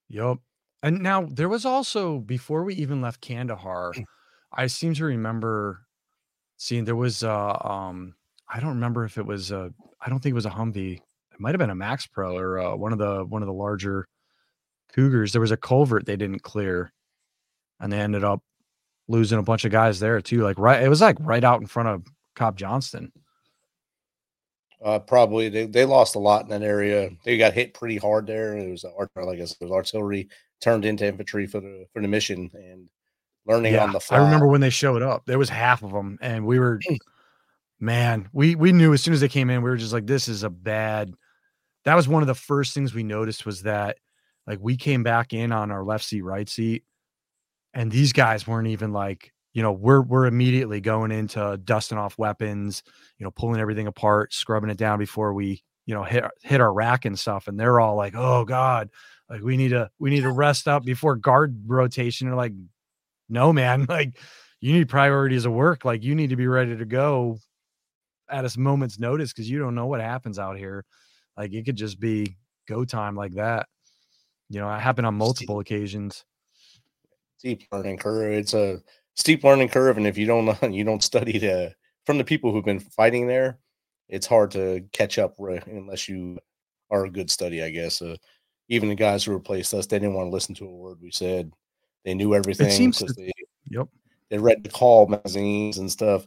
[0.10, 0.38] Yep.
[0.82, 3.94] And now there was also before we even left Kandahar,
[4.52, 5.86] I seem to remember
[6.58, 8.16] seeing there was uh um
[8.50, 9.72] I don't remember if it was a.
[10.02, 10.98] I don't think it was a Humvee.
[10.98, 14.08] It might have been a MaxxPro or uh, one of the one of the larger
[14.94, 15.32] Cougars.
[15.32, 16.92] There was a culvert they didn't clear,
[17.80, 18.42] and they ended up
[19.08, 20.42] losing a bunch of guys there too.
[20.42, 22.04] Like right, it was like right out in front of
[22.36, 23.12] Cop Johnston.
[24.84, 27.10] Uh, probably they, they lost a lot in that area.
[27.26, 28.58] They got hit pretty hard there.
[28.58, 30.30] It was like I said, it was artillery
[30.62, 32.90] turned into infantry for the for the mission and
[33.46, 34.18] learning Yeah, on the fly.
[34.18, 35.26] I remember when they showed up.
[35.26, 36.80] There was half of them, and we were,
[37.80, 40.28] man, we we knew as soon as they came in, we were just like, this
[40.28, 41.14] is a bad.
[41.86, 43.98] That was one of the first things we noticed was that,
[44.46, 46.84] like, we came back in on our left seat, right seat,
[47.74, 52.18] and these guys weren't even like, you know, we're we're immediately going into dusting off
[52.18, 52.84] weapons,
[53.18, 56.74] you know, pulling everything apart, scrubbing it down before we, you know, hit hit our
[56.74, 58.90] rack and stuff, and they're all like, oh god,
[59.30, 62.28] like we need to we need to rest up before guard rotation.
[62.28, 62.54] They're like,
[63.30, 64.18] no, man, like
[64.60, 65.86] you need priorities of work.
[65.86, 67.40] Like you need to be ready to go
[68.32, 70.86] at a moment's notice because you don't know what happens out here.
[71.38, 72.36] Like it could just be
[72.68, 73.68] go time like that.
[74.50, 76.26] You know, it happened on multiple occasions.
[77.38, 78.34] steep learning curve.
[78.34, 78.82] It's a
[79.16, 81.74] steep learning curve, and if you don't you don't study the
[82.06, 83.60] from the people who've been fighting there,
[84.08, 86.40] it's hard to catch up unless you
[86.90, 88.02] are a good study, I guess.
[88.02, 88.16] Uh,
[88.68, 91.12] even the guys who replaced us, they didn't want to listen to a word we
[91.12, 91.52] said.
[92.06, 93.32] They knew everything It seems to- they
[93.72, 93.88] Yep.
[94.30, 96.26] they read the call magazines and stuff.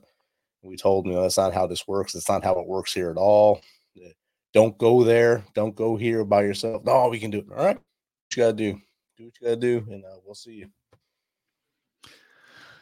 [0.62, 2.14] We told them, you know, that's not how this works.
[2.14, 3.60] It's not how it works here at all.
[3.96, 4.10] Uh,
[4.52, 5.44] Don't go there.
[5.54, 6.84] Don't go here by yourself.
[6.84, 7.46] No, we can do it.
[7.50, 7.76] All right.
[7.76, 8.72] What you gotta do.
[9.16, 10.68] Do what you gotta do, and uh, we'll see you.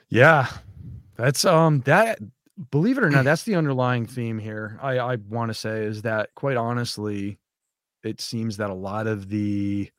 [0.08, 0.48] Yeah.
[1.16, 2.18] That's um that
[2.70, 4.78] believe it or not, that's the underlying theme here.
[4.82, 7.38] I I want to say is that quite honestly,
[8.02, 9.90] it seems that a lot of the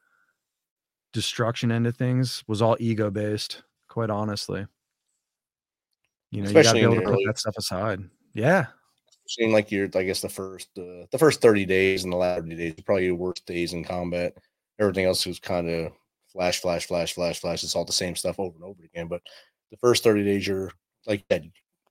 [1.14, 4.66] destruction end of things was all ego based, quite honestly.
[6.32, 8.00] You know, Especially you gotta be able to put early- that stuff aside.
[8.34, 8.68] Yeah.
[9.28, 12.42] seemed like you're i guess the first uh, the first 30 days and the latter
[12.42, 14.34] days probably your worst days in combat.
[14.80, 15.92] Everything else was kind of
[16.32, 17.64] flash flash flash flash flash.
[17.64, 19.22] It's all the same stuff over and over again but
[19.70, 20.72] the first 30 days you're
[21.08, 21.44] like that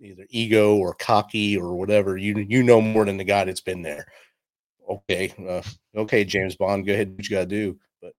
[0.02, 2.16] either ego or cocky or whatever.
[2.16, 4.06] You you know more than the guy that's been there.
[4.88, 5.62] Okay uh,
[5.94, 8.12] okay james bond go ahead what you gotta do but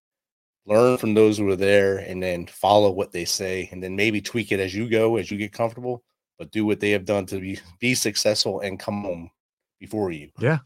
[0.65, 4.21] learn from those who are there and then follow what they say and then maybe
[4.21, 6.03] tweak it as you go as you get comfortable
[6.41, 9.29] but do what they have done to be be successful and come home
[9.79, 10.27] before you.
[10.39, 10.57] Yeah.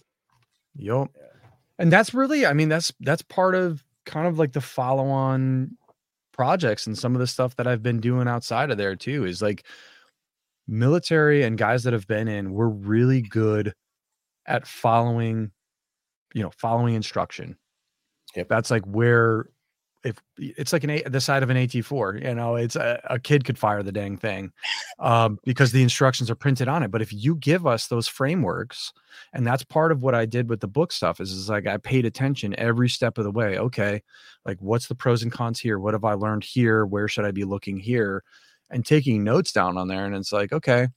[0.77, 1.11] Yup.
[1.13, 1.49] Yeah.
[1.79, 5.75] And that's really, I mean, that's that's part of kind of like the follow-on
[6.31, 9.41] projects and some of the stuff that I've been doing outside of there too is
[9.41, 9.65] like
[10.65, 13.73] military and guys that have been in, we're really good
[14.45, 15.51] at following,
[16.33, 17.57] you know, following instruction.
[18.33, 18.47] Yep.
[18.47, 19.49] That's like where
[20.05, 23.19] if it's like an A the side of an AT4, you know, it's a, a
[23.19, 24.51] kid could fire the dang thing
[24.99, 26.91] um, because the instructions are printed on it.
[26.91, 28.93] But if you give us those frameworks,
[29.33, 31.77] and that's part of what I did with the book stuff is, is like I
[31.77, 33.57] paid attention every step of the way.
[33.57, 34.03] Okay,
[34.45, 35.79] like what's the pros and cons here?
[35.79, 36.85] What have I learned here?
[36.85, 38.23] Where should I be looking here?
[38.69, 40.05] And taking notes down on there.
[40.05, 40.87] And it's like, okay,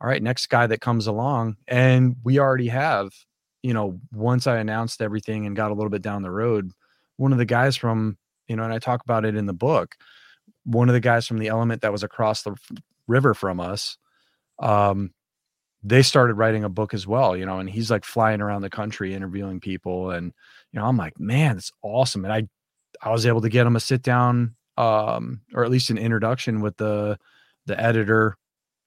[0.00, 1.56] all right, next guy that comes along.
[1.66, 3.10] And we already have,
[3.62, 6.70] you know, once I announced everything and got a little bit down the road,
[7.16, 9.96] one of the guys from, you know, and I talk about it in the book,
[10.64, 12.54] one of the guys from the element that was across the
[13.06, 13.98] river from us,
[14.58, 15.12] um,
[15.82, 18.70] they started writing a book as well, you know, and he's like flying around the
[18.70, 20.10] country interviewing people.
[20.10, 20.32] And,
[20.72, 22.24] you know, I'm like, man, it's awesome.
[22.24, 22.48] And I,
[23.00, 26.60] I was able to get him a sit down, um, or at least an introduction
[26.60, 27.18] with the,
[27.66, 28.36] the editor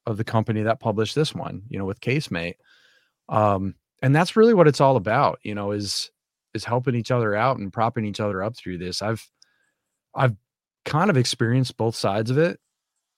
[0.06, 2.56] of the company that published this one, you know, with Casemate.
[3.30, 6.12] Um, and that's really what it's all about, you know, is,
[6.54, 9.02] is helping each other out and propping each other up through this.
[9.02, 9.26] I've,
[10.16, 10.36] I've
[10.86, 12.60] kind of experienced both sides of it.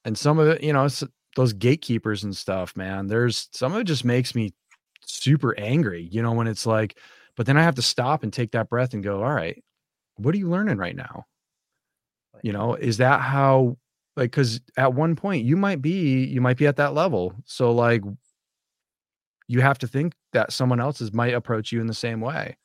[0.04, 0.88] And some of it, you know,
[1.36, 3.08] those gatekeepers and stuff, man.
[3.08, 4.54] There's some of it just makes me
[5.06, 6.98] super angry, you know, when it's like,
[7.36, 9.64] but then I have to stop and take that breath and go, all right,
[10.16, 11.26] what are you learning right now?
[12.44, 13.78] You know, is that how
[14.18, 17.34] like because at one point you might be you might be at that level.
[17.46, 18.02] So like
[19.48, 22.58] you have to think that someone else's might approach you in the same way.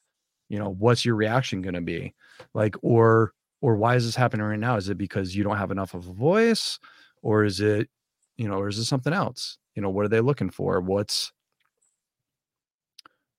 [0.48, 2.14] You know, what's your reaction gonna be?
[2.54, 3.32] Like, or
[3.66, 4.76] or why is this happening right now?
[4.76, 6.78] Is it because you don't have enough of a voice?
[7.20, 7.90] Or is it,
[8.36, 9.58] you know, or is it something else?
[9.74, 10.80] You know, what are they looking for?
[10.80, 11.32] What's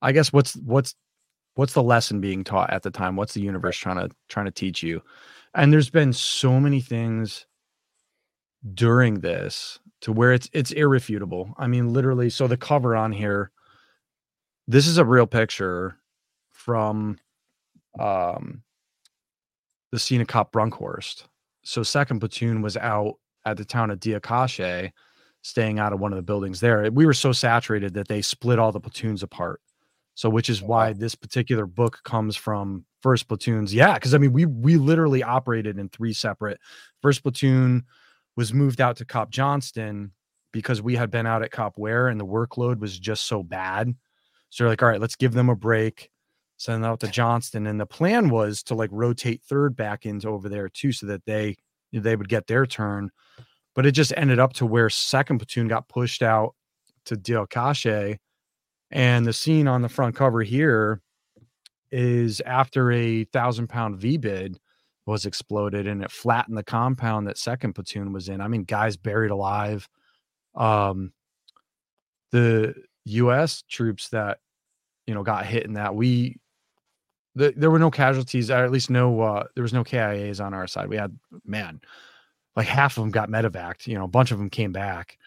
[0.01, 0.95] I guess what's what's
[1.55, 3.15] what's the lesson being taught at the time?
[3.15, 5.01] What's the universe trying to trying to teach you?
[5.55, 7.45] And there's been so many things
[8.73, 11.55] during this to where it's it's irrefutable.
[11.57, 13.49] I mean, literally, so the cover on here
[14.67, 15.97] this is a real picture
[16.51, 17.17] from
[17.97, 18.61] um
[19.91, 21.23] the scene of Cop Brunkhorst.
[21.63, 24.91] So second platoon was out at the town of Diakache,
[25.41, 26.89] staying out of one of the buildings there.
[26.91, 29.61] We were so saturated that they split all the platoons apart.
[30.15, 33.73] So which is oh, why this particular book comes from first platoons.
[33.73, 36.59] Yeah, because I mean we we literally operated in three separate.
[37.01, 37.85] First platoon
[38.35, 40.11] was moved out to Cop Johnston
[40.51, 43.93] because we had been out at Cop Ware and the workload was just so bad.
[44.49, 46.09] So like, all right, let's give them a break
[46.57, 47.67] send out to Johnston.
[47.67, 51.25] And the plan was to like rotate third back into over there too, so that
[51.25, 51.55] they
[51.93, 53.11] they would get their turn.
[53.75, 56.55] But it just ended up to where second platoon got pushed out
[57.05, 58.17] to Diakache.
[58.91, 61.01] And the scene on the front cover here
[61.91, 64.57] is after a thousand pound VBIED
[65.05, 68.41] was exploded and it flattened the compound that second platoon was in.
[68.41, 69.87] I mean, guys buried alive.
[70.53, 71.13] Um,
[72.31, 73.63] the U.S.
[73.69, 74.39] troops that
[75.05, 76.37] you know got hit in that we
[77.37, 80.53] the, there were no casualties, or at least no uh, there was no KIAs on
[80.53, 80.89] our side.
[80.89, 81.79] We had man,
[82.55, 83.85] like half of them got medevaced.
[83.85, 85.17] You know, a bunch of them came back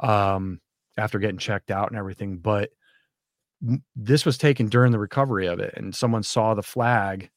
[0.00, 0.60] um,
[0.98, 2.36] after getting checked out and everything.
[2.36, 2.70] But
[3.96, 7.30] this was taken during the recovery of it, and someone saw the flag,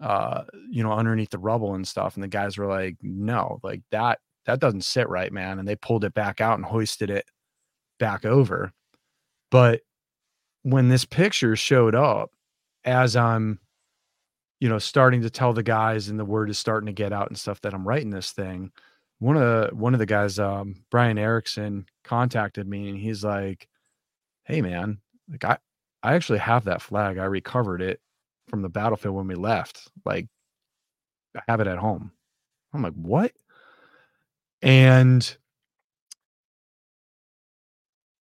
[0.00, 3.82] uh, you know, underneath the rubble and stuff, and the guys were like, "No, like
[3.92, 7.26] that that doesn't sit right, man," and they pulled it back out and hoisted it
[8.00, 8.72] back over.
[9.52, 9.82] But
[10.62, 12.32] when this picture showed up
[12.88, 13.60] as I'm,
[14.60, 17.28] you know, starting to tell the guys and the word is starting to get out
[17.28, 18.72] and stuff that I'm writing this thing,
[19.20, 23.68] one of the one of the guys, um, Brian Erickson, contacted me and he's like,
[24.44, 24.98] Hey man,
[25.30, 25.58] like I
[26.02, 27.18] I actually have that flag.
[27.18, 28.00] I recovered it
[28.48, 29.88] from the battlefield when we left.
[30.04, 30.26] Like
[31.36, 32.12] I have it at home.
[32.72, 33.32] I'm like, what?
[34.62, 35.36] And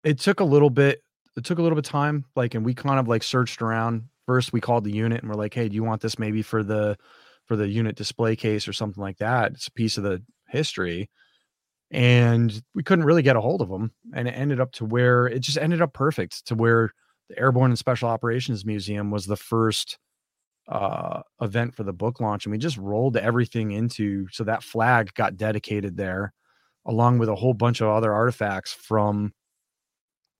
[0.05, 1.03] it took a little bit
[1.37, 4.05] it took a little bit of time like and we kind of like searched around
[4.27, 6.63] first we called the unit and we're like hey do you want this maybe for
[6.63, 6.97] the
[7.47, 9.53] for the unit display case or something like that?
[9.53, 11.11] It's a piece of the history.
[11.91, 15.27] And we couldn't really get a hold of them and it ended up to where
[15.27, 16.91] it just ended up perfect to where
[17.29, 19.99] the airborne and special operations museum was the first
[20.69, 25.13] uh event for the book launch and we just rolled everything into so that flag
[25.15, 26.33] got dedicated there
[26.87, 29.33] along with a whole bunch of other artifacts from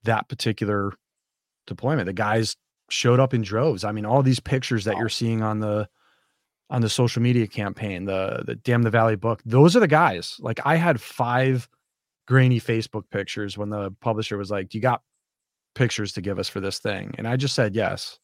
[0.03, 0.91] that particular
[1.67, 2.07] deployment.
[2.07, 2.55] The guys
[2.93, 3.83] showed up in droves.
[3.83, 5.89] I mean, all these pictures that you're seeing on the
[6.69, 10.37] on the social media campaign, the the Damn the Valley book, those are the guys.
[10.39, 11.67] Like I had five
[12.27, 15.01] grainy Facebook pictures when the publisher was like, Do "You got
[15.75, 18.19] pictures to give us for this thing?" And I just said yes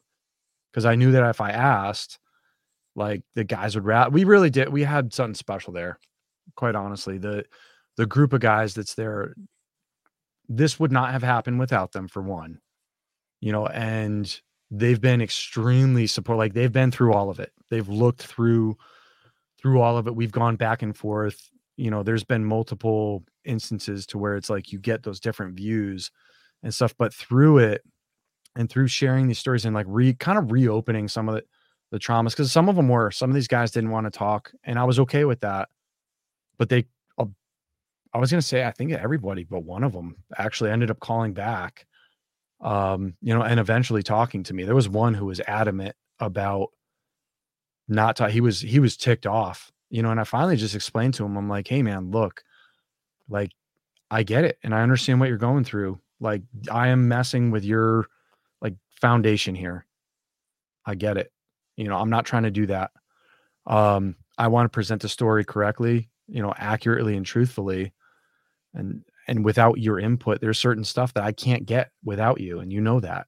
[0.71, 2.19] because I knew that if I asked,
[2.95, 4.11] like the guys would rat.
[4.11, 4.69] We really did.
[4.69, 5.99] We had something special there.
[6.55, 7.43] Quite honestly, the
[7.97, 9.33] the group of guys that's there,
[10.47, 12.07] this would not have happened without them.
[12.07, 12.59] For one,
[13.41, 14.39] you know, and
[14.71, 17.51] they've been extremely support like they've been through all of it.
[17.69, 18.77] They've looked through
[19.59, 20.15] through all of it.
[20.15, 21.49] We've gone back and forth.
[21.77, 26.11] You know there's been multiple instances to where it's like you get those different views
[26.63, 27.83] and stuff but through it
[28.55, 31.43] and through sharing these stories and like re kind of reopening some of the,
[31.91, 34.51] the traumas because some of them were some of these guys didn't want to talk
[34.63, 35.69] and i was okay with that
[36.57, 36.85] but they
[37.17, 37.25] uh,
[38.13, 40.99] i was going to say i think everybody but one of them actually ended up
[40.99, 41.85] calling back
[42.61, 44.63] um, you know, and eventually talking to me.
[44.63, 46.69] There was one who was adamant about
[47.87, 51.13] not ta- he was he was ticked off, you know, and I finally just explained
[51.15, 52.43] to him, I'm like, hey man, look,
[53.29, 53.51] like
[54.11, 55.99] I get it and I understand what you're going through.
[56.19, 58.07] Like I am messing with your
[58.61, 59.85] like foundation here.
[60.85, 61.31] I get it.
[61.77, 62.91] You know, I'm not trying to do that.
[63.65, 67.93] Um, I want to present the story correctly, you know, accurately and truthfully.
[68.73, 72.73] And and without your input there's certain stuff that i can't get without you and
[72.73, 73.27] you know that.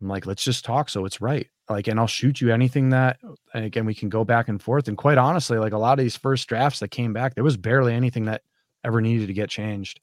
[0.00, 1.46] I'm like let's just talk so it's right.
[1.68, 3.18] Like and i'll shoot you anything that
[3.54, 6.02] and again we can go back and forth and quite honestly like a lot of
[6.02, 8.42] these first drafts that came back there was barely anything that
[8.84, 10.00] ever needed to get changed.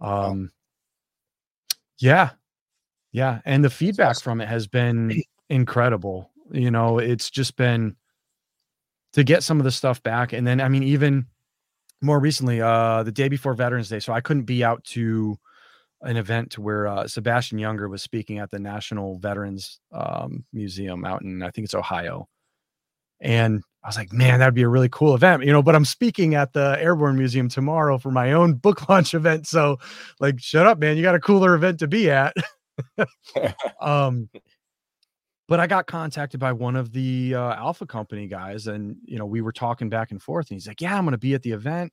[0.00, 0.50] Um
[1.98, 2.30] yeah.
[3.12, 7.96] Yeah and the feedback from it has been incredible you know it's just been
[9.14, 11.26] to get some of the stuff back and then i mean even
[12.04, 14.00] more recently, uh, the day before Veterans Day.
[14.00, 15.38] So I couldn't be out to
[16.02, 21.22] an event where uh, Sebastian Junger was speaking at the National Veterans um, Museum out
[21.22, 22.28] in I think it's Ohio,
[23.20, 25.62] and I was like, man, that'd be a really cool event, you know.
[25.62, 29.78] But I'm speaking at the Airborne Museum tomorrow for my own book launch event, so
[30.20, 32.34] like, shut up, man, you got a cooler event to be at.
[33.80, 34.28] um,
[35.48, 39.26] but I got contacted by one of the uh, Alpha Company guys, and you know
[39.26, 41.42] we were talking back and forth, and he's like, "Yeah, I'm going to be at
[41.42, 41.92] the event,"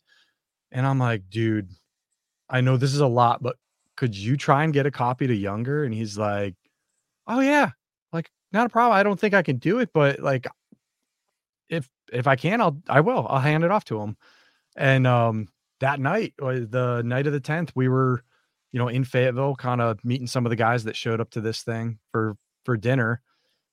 [0.71, 1.69] and I'm like, "Dude,
[2.49, 3.55] I know this is a lot, but
[3.95, 5.85] could you try and get a copy to Junger?
[5.85, 6.55] And he's like,
[7.27, 7.71] oh yeah,
[8.11, 8.97] like not a problem.
[8.97, 10.47] I don't think I can do it, but like
[11.69, 13.25] if if I can, I'll I will.
[13.29, 14.17] I'll hand it off to him.
[14.75, 15.47] And um
[15.79, 18.23] that night, the night of the 10th, we were,
[18.71, 21.41] you know, in Fayetteville, kind of meeting some of the guys that showed up to
[21.41, 22.35] this thing for
[22.65, 23.21] for dinner.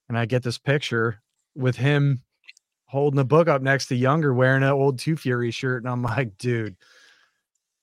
[0.08, 1.20] And I get this picture
[1.54, 2.22] with him
[2.86, 5.82] holding the book up next to Junger wearing an old Two Fury shirt.
[5.82, 6.76] And I'm like, dude,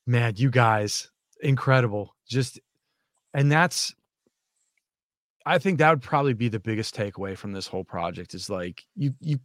[0.07, 1.09] man, you guys,
[1.41, 2.15] incredible.
[2.27, 2.59] Just
[3.33, 3.93] and that's
[5.45, 8.83] I think that would probably be the biggest takeaway from this whole project is like
[8.95, 9.39] you you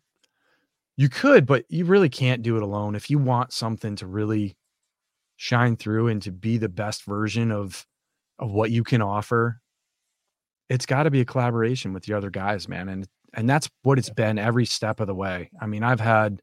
[0.97, 2.95] you could, but you really can't do it alone.
[2.95, 4.57] If you want something to really
[5.37, 7.87] shine through and to be the best version of
[8.39, 9.61] of what you can offer,
[10.70, 12.88] it's got to be a collaboration with the other guys, man.
[12.88, 15.50] And and that's what it's been every step of the way.
[15.60, 16.40] I mean, I've had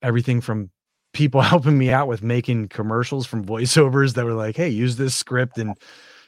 [0.00, 0.70] everything from
[1.12, 5.14] people helping me out with making commercials from voiceovers that were like, "Hey, use this
[5.14, 5.76] script and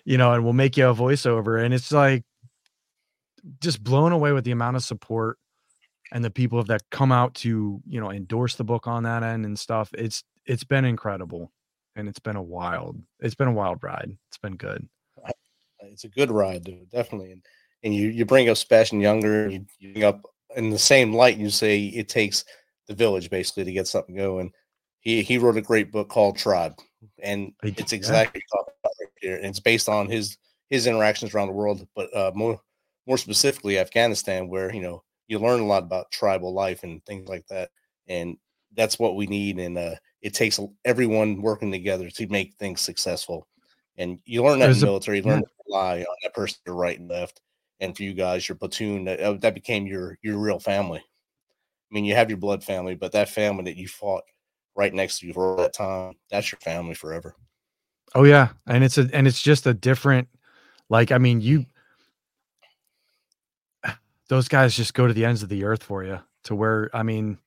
[0.05, 2.25] you know, and we'll make you a voiceover." And it's like
[3.61, 5.39] just blown away with the amount of support
[6.13, 9.45] and the people that come out to, you know, endorse the book on that end
[9.47, 9.91] and stuff.
[9.97, 11.53] It's it's been incredible
[11.97, 14.17] and it's been a wild it's been a wild ride.
[14.29, 14.89] It's been good.
[15.93, 17.33] It's a good ride, dude, definitely.
[17.33, 17.43] And
[17.83, 20.23] and you you bring up Sebastian Junger, you, you bring up
[20.57, 22.45] in the same light, you say it takes
[22.87, 24.53] the village basically to get something going
[25.05, 26.75] he he wrote a great book called Tribe,
[27.23, 28.43] and it's exactly
[28.85, 29.37] right here.
[29.37, 30.39] And it's based on his
[30.71, 32.61] his interactions around the world, but uh, more
[33.07, 37.29] more specifically Afghanistan, where you know you learn a lot about tribal life and things
[37.29, 37.71] like that,
[38.09, 38.37] and
[38.75, 39.59] that's what we need.
[39.59, 43.47] And uh, it takes everyone working together to make things successful.
[43.97, 45.19] And you learn that There's in the military.
[45.19, 47.41] You learn rely on that person to right and left.
[47.81, 51.01] And for you guys, your platoon, that, uh, that became your your real family.
[51.01, 54.23] I mean, you have your blood family, but that family that you fought
[54.77, 57.37] right next to you for all that time, that's your family forever.
[58.15, 60.29] Oh yeah, and it's a and it's just a different,
[60.89, 61.67] like I mean you,
[64.29, 67.03] those guys just go to the ends of the earth for you to where I
[67.03, 67.39] mean,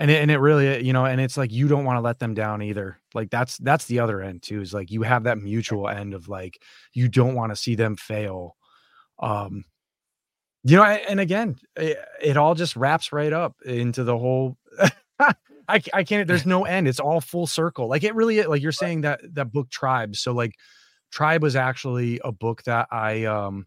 [0.00, 2.18] and it, and it really you know and it's like you don't want to let
[2.18, 2.98] them down either.
[3.14, 6.28] Like that's that's the other end too is like you have that mutual end of
[6.28, 6.60] like
[6.94, 8.56] you don't want to see them fail.
[9.20, 9.64] Um,
[10.64, 14.56] you know, and again, it, it all just wraps right up into the whole
[15.70, 18.72] I, I can't there's no end it's all full circle like it really like you're
[18.72, 20.56] saying that that book tribe so like
[21.12, 23.66] tribe was actually a book that i um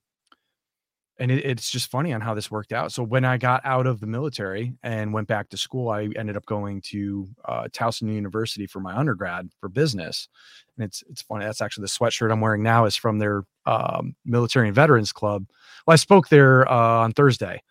[1.23, 2.91] and it, it's just funny on how this worked out.
[2.91, 6.35] So when i got out of the military and went back to school i ended
[6.35, 10.27] up going to uh, towson university for my undergrad for business.
[10.75, 14.15] And it's it's funny that's actually the sweatshirt i'm wearing now is from their um,
[14.25, 15.45] military and veterans club.
[15.87, 17.61] Well i spoke there uh, on thursday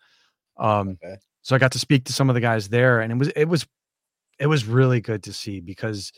[0.57, 1.17] um okay.
[1.43, 3.47] so i got to speak to some of the guys there and it was it
[3.47, 3.67] was
[4.39, 6.11] it was really good to see because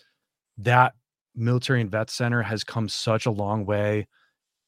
[0.57, 0.93] that
[1.36, 4.07] military and vet center has come such a long way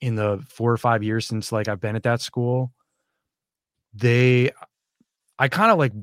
[0.01, 2.71] in the four or five years since like I've been at that school.
[3.93, 4.51] They,
[5.39, 5.93] I kind of like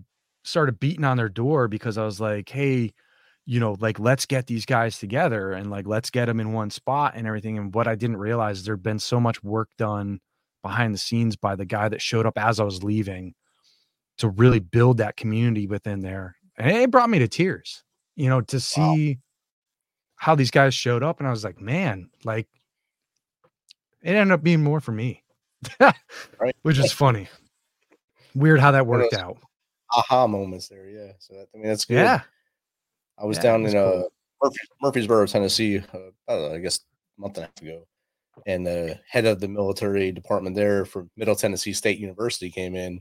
[0.42, 2.92] started beating on their door because I was like, hey,
[3.46, 6.70] you know, like let's get these guys together and like let's get them in one
[6.70, 7.58] spot and everything.
[7.58, 10.20] And what I didn't realize is there'd been so much work done
[10.62, 13.34] behind the scenes by the guy that showed up as I was leaving
[14.18, 17.82] to really build that community within there and it brought me to tears,
[18.16, 19.14] you know, to see wow.
[20.16, 21.18] how these guys showed up.
[21.18, 22.48] And I was like, man, like
[24.04, 25.22] it ended up being more for me,
[25.80, 26.54] right.
[26.62, 27.28] which is funny.
[28.34, 29.38] Weird how that worked out.
[29.96, 30.88] Aha moments there.
[30.88, 31.12] Yeah.
[31.18, 31.94] So, that, I mean, that's good.
[31.94, 32.20] Yeah.
[33.18, 34.02] I was yeah, down in uh.
[34.42, 35.98] Murphy, Murfreesboro, Tennessee, uh,
[36.28, 36.80] I, know, I guess
[37.16, 37.86] a month and a half ago.
[38.46, 43.00] And the head of the military department there for Middle Tennessee State University came in.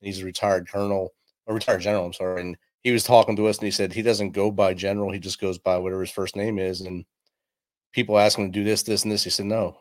[0.00, 1.12] He's a retired colonel,
[1.46, 2.40] a retired general, I'm sorry.
[2.40, 5.18] And he was talking to us and he said he doesn't go by general, he
[5.18, 6.80] just goes by whatever his first name is.
[6.80, 7.04] And
[7.92, 9.24] people ask him to do this, this, and this.
[9.24, 9.80] He said, No,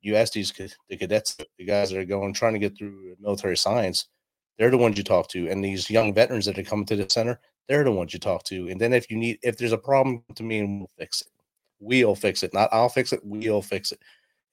[0.00, 0.52] you ask these
[0.88, 4.06] the cadets, the guys that are going trying to get through military science,
[4.58, 5.48] they're the ones you talk to.
[5.48, 8.44] And these young veterans that are coming to the center, they're the ones you talk
[8.44, 8.68] to.
[8.68, 11.28] And then if you need, if there's a problem to me, and we'll fix it.
[11.80, 12.52] We'll fix it.
[12.52, 13.20] Not I'll fix it.
[13.22, 14.00] We'll fix it.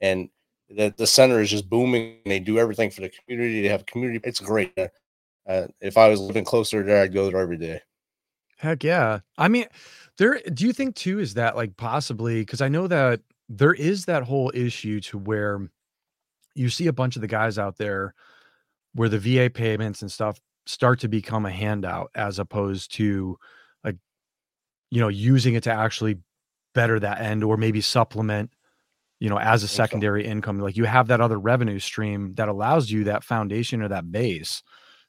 [0.01, 0.29] And
[0.69, 2.19] the, the center is just booming.
[2.25, 3.61] They do everything for the community.
[3.61, 4.21] They have community.
[4.23, 4.77] It's great.
[5.47, 7.81] Uh, if I was living closer there, I'd go there every day.
[8.57, 9.19] Heck yeah.
[9.37, 9.65] I mean,
[10.17, 14.05] there do you think too is that like possibly because I know that there is
[14.05, 15.69] that whole issue to where
[16.55, 18.13] you see a bunch of the guys out there
[18.93, 23.37] where the VA payments and stuff start to become a handout as opposed to
[23.83, 23.95] like
[24.91, 26.19] you know using it to actually
[26.73, 28.51] better that end or maybe supplement
[29.19, 30.29] you know as a secondary so.
[30.29, 34.11] income like you have that other revenue stream that allows you that foundation or that
[34.11, 34.61] base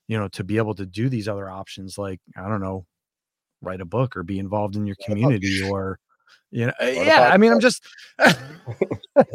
[0.07, 2.87] you know to be able to do these other options like i don't know
[3.61, 5.99] write a book or be involved in your community or
[6.51, 7.31] You know, yeah.
[7.33, 7.83] I mean, I'm just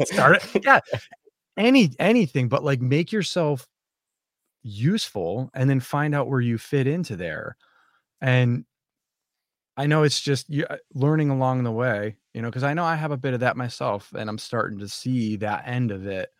[0.04, 0.62] start it.
[0.64, 0.80] Yeah,
[1.56, 3.66] any anything, but like make yourself
[4.62, 7.56] useful, and then find out where you fit into there.
[8.20, 8.64] And
[9.76, 12.84] I know it's just you, uh, learning along the way, you know, because I know
[12.84, 16.06] I have a bit of that myself, and I'm starting to see that end of
[16.06, 16.30] it.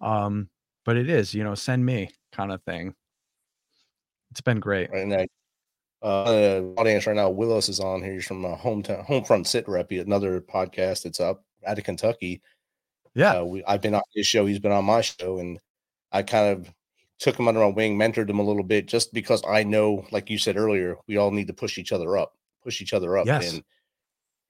[0.00, 0.48] Um,
[0.84, 2.94] but it is, you know, send me kind of thing.
[4.32, 4.90] It's been great.
[4.90, 5.24] Right now,
[6.02, 8.14] uh, audience right now, Willis is on here.
[8.14, 12.42] He's from a hometown, Homefront Sit Rep, another podcast that's up out of Kentucky.
[13.14, 14.46] Yeah, uh, we, I've been on his show.
[14.46, 15.58] He's been on my show, and
[16.10, 16.72] I kind of
[17.18, 20.28] took him under my wing, mentored him a little bit, just because I know, like
[20.28, 23.26] you said earlier, we all need to push each other up, push each other up.
[23.26, 23.52] Yes.
[23.52, 23.62] And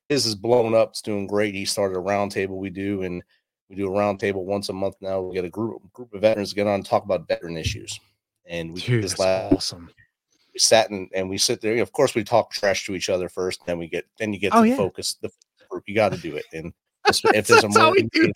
[0.09, 0.91] his is blown up.
[0.91, 1.55] It's doing great.
[1.55, 3.23] He started a roundtable we do, and
[3.69, 5.21] we do a roundtable once a month now.
[5.21, 7.99] We get a group group of veterans get on and talk about veteran issues.
[8.47, 9.91] And we Dude, this last awesome.
[10.53, 11.81] We sat and, and we sit there.
[11.83, 14.53] Of course, we talk trash to each other first, then we get then you get
[14.55, 14.77] Oh, to yeah.
[14.77, 15.31] focus the
[15.69, 15.85] group.
[15.87, 16.45] You got to do it.
[16.53, 16.73] And
[17.09, 18.33] if there's a That's how we marine,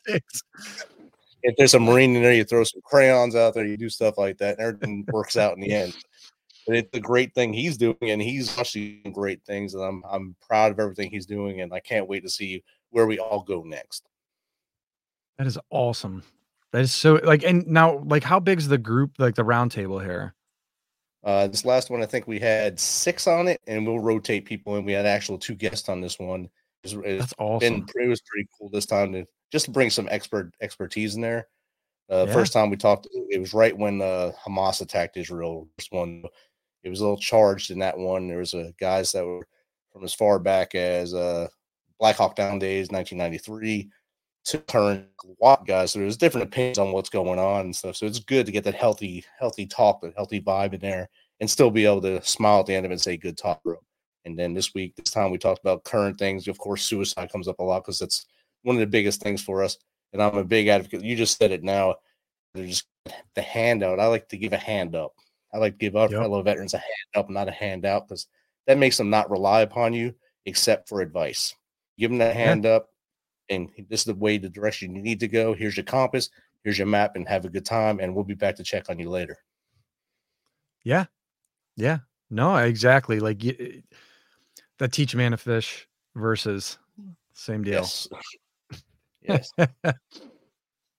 [1.42, 4.18] if there's a marine in there, you throw some crayons out there, you do stuff
[4.18, 5.94] like that, and everything works out in the end.
[6.66, 10.02] But it's a great thing he's doing, and he's actually doing great things, and I'm
[10.10, 13.42] I'm proud of everything he's doing, and I can't wait to see where we all
[13.42, 14.08] go next.
[15.38, 16.22] That is awesome.
[16.72, 19.98] That is so like, and now, like, how big's the group, like the round table
[20.00, 20.34] here?
[21.24, 24.76] Uh, this last one, I think we had six on it, and we'll rotate people,
[24.76, 26.48] and we had actual two guests on this one.
[26.84, 27.86] It's, it's That's been awesome.
[27.96, 31.48] it was pretty cool this time to just to bring some expert expertise in there.
[32.10, 32.32] Uh, Yeah.
[32.32, 35.68] First time we talked, it was right when uh, Hamas attacked Israel.
[35.76, 36.22] First one,
[36.84, 38.28] it was a little charged in that one.
[38.28, 39.46] There was a guys that were
[39.92, 41.48] from as far back as uh,
[41.98, 43.90] Black Hawk Down days, 1993,
[44.46, 45.06] to current
[45.38, 45.92] WAP guys.
[45.92, 47.96] So there's different opinions on what's going on and stuff.
[47.96, 51.08] So it's good to get that healthy, healthy talk, that healthy vibe in there,
[51.40, 53.62] and still be able to smile at the end of it and say, "Good talk,
[53.62, 53.76] bro."
[54.24, 56.48] And then this week, this time we talked about current things.
[56.48, 58.26] Of course, suicide comes up a lot because that's
[58.62, 59.78] one of the biggest things for us.
[60.12, 61.04] And I'm a big advocate.
[61.04, 61.96] You just said it now.
[62.54, 62.84] There's
[63.34, 64.00] the handout.
[64.00, 65.12] I like to give a hand up.
[65.52, 66.20] I like to give our Yep.
[66.20, 68.26] fellow veterans a hand up, not a handout, because
[68.66, 71.54] that makes them not rely upon you except for advice.
[71.98, 72.42] Give them that Yeah.
[72.42, 72.90] hand up,
[73.48, 75.54] and this is the way, the direction you need to go.
[75.54, 76.30] Here's your compass.
[76.64, 78.00] Here's your map, and have a good time.
[78.00, 79.38] And we'll be back to check on you later.
[80.82, 81.06] Yeah.
[81.76, 81.98] Yeah.
[82.30, 83.20] No, exactly.
[83.20, 83.82] Like y-
[84.78, 86.78] that teach man to fish versus
[87.34, 87.74] same deal.
[87.74, 88.08] Yes.
[89.22, 89.52] yes.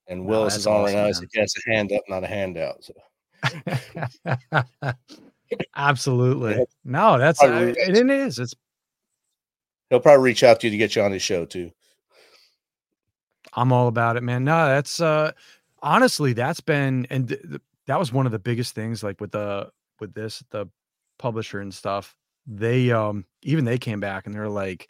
[0.08, 1.34] And Willis that's is on right awesome, now.
[1.34, 1.48] He man.
[1.68, 2.94] a hand up, not a handout." So
[5.76, 6.66] Absolutely.
[6.84, 8.40] No, that's uh, and it is.
[8.40, 8.54] It's
[9.90, 11.72] he'll probably reach out to you to get you on his show too.
[13.58, 14.46] I'm all about it, man.
[14.46, 15.34] No, that's uh
[15.82, 19.32] honestly that's been and th- th- that was one of the biggest things like with
[19.32, 20.68] the with this the
[21.20, 22.16] publisher and stuff.
[22.46, 24.88] They um even they came back and they're like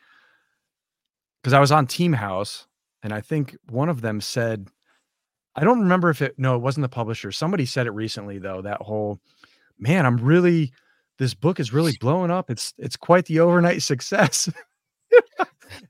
[1.43, 2.67] cuz I was on Team House
[3.03, 4.67] and I think one of them said
[5.55, 7.31] I don't remember if it no, it wasn't the publisher.
[7.31, 9.19] Somebody said it recently though, that whole
[9.79, 10.73] man, I'm really
[11.19, 12.49] this book is really blowing up.
[12.51, 14.49] It's it's quite the overnight success.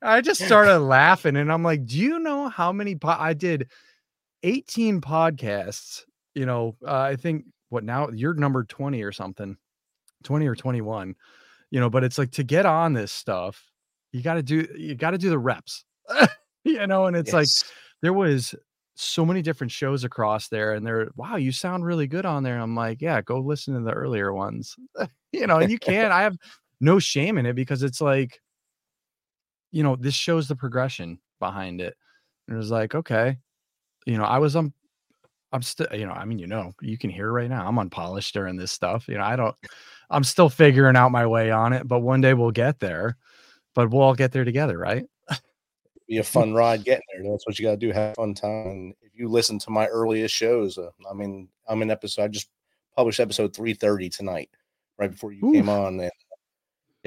[0.02, 3.70] I just started laughing and I'm like, do you know how many po- I did
[4.44, 6.04] 18 podcasts,
[6.34, 9.58] you know, uh, I think what now you're number 20 or something,
[10.24, 11.16] 20 or 21,
[11.72, 13.64] you know, but it's like to get on this stuff,
[14.12, 15.84] you got to do you got to do the reps.
[16.64, 17.48] you know, and it's like
[18.02, 18.56] there was
[19.00, 22.58] so many different shows across there and they're wow you sound really good on there
[22.58, 24.76] i'm like yeah go listen to the earlier ones
[25.32, 26.36] you know and you can't, i have
[26.82, 28.42] no shame in it because it's like
[29.72, 31.96] you know this shows the progression behind it
[32.48, 33.38] and it was like okay
[34.06, 34.74] you know i was on,
[35.52, 38.34] i'm still you know i mean you know you can hear right now i'm unpolished
[38.34, 39.56] during this stuff you know i don't
[40.10, 43.18] i'm still figuring out my way on it but one day we'll get there
[43.76, 45.06] but we'll all get there together right
[46.08, 47.32] be a fun ride getting there.
[47.32, 47.92] That's what you got to do.
[47.92, 48.68] Have fun time.
[48.68, 52.24] And if you listen to my earliest shows, uh, I mean, I'm in episode.
[52.24, 52.50] I just
[52.96, 54.50] published episode 330 tonight,
[54.98, 56.00] right before you came on.
[56.00, 56.12] And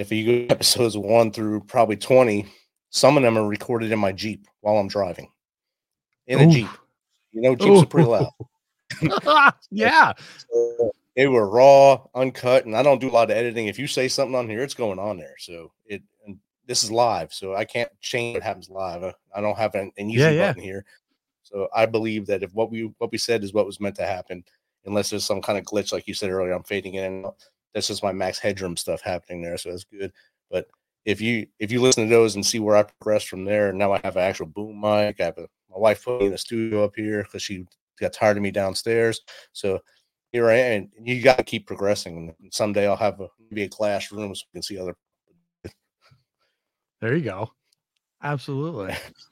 [0.00, 2.46] if you go episodes one through probably 20,
[2.90, 5.30] some of them are recorded in my Jeep while I'm driving.
[6.26, 6.68] In a Jeep,
[7.32, 8.30] you know, Jeeps are pretty loud.
[9.70, 10.12] yeah
[10.50, 13.66] So they were raw, uncut, and I don't do a lot of editing.
[13.66, 15.34] If you say something on here, it's going on there.
[15.38, 19.02] So it and this is live, so I can't change what happens live.
[19.02, 20.48] I, I don't have an, an easy Yeah, yeah.
[20.48, 20.84] button here.
[21.42, 24.06] So I believe that if what we what we said is what was meant to
[24.06, 24.44] happen,
[24.84, 27.04] unless there's some kind of glitch, like you said earlier, I'm fading in.
[27.04, 27.36] and out.
[27.74, 30.12] That's just my max headroom stuff happening there, so that's good.
[30.50, 30.66] But
[31.04, 33.92] if you if you listen to those and see where I progress from there, now
[33.92, 35.20] I have an actual boom mic.
[35.20, 37.66] I have a, my wife put me in a studio up here because she
[38.00, 39.20] got tired of me downstairs.
[39.52, 39.80] So
[40.32, 40.90] here I am.
[40.96, 42.34] And you got to keep progressing.
[42.40, 44.96] And someday I'll have a maybe a classroom so we can see other.
[47.00, 47.50] there you go
[48.22, 48.94] Absolutely.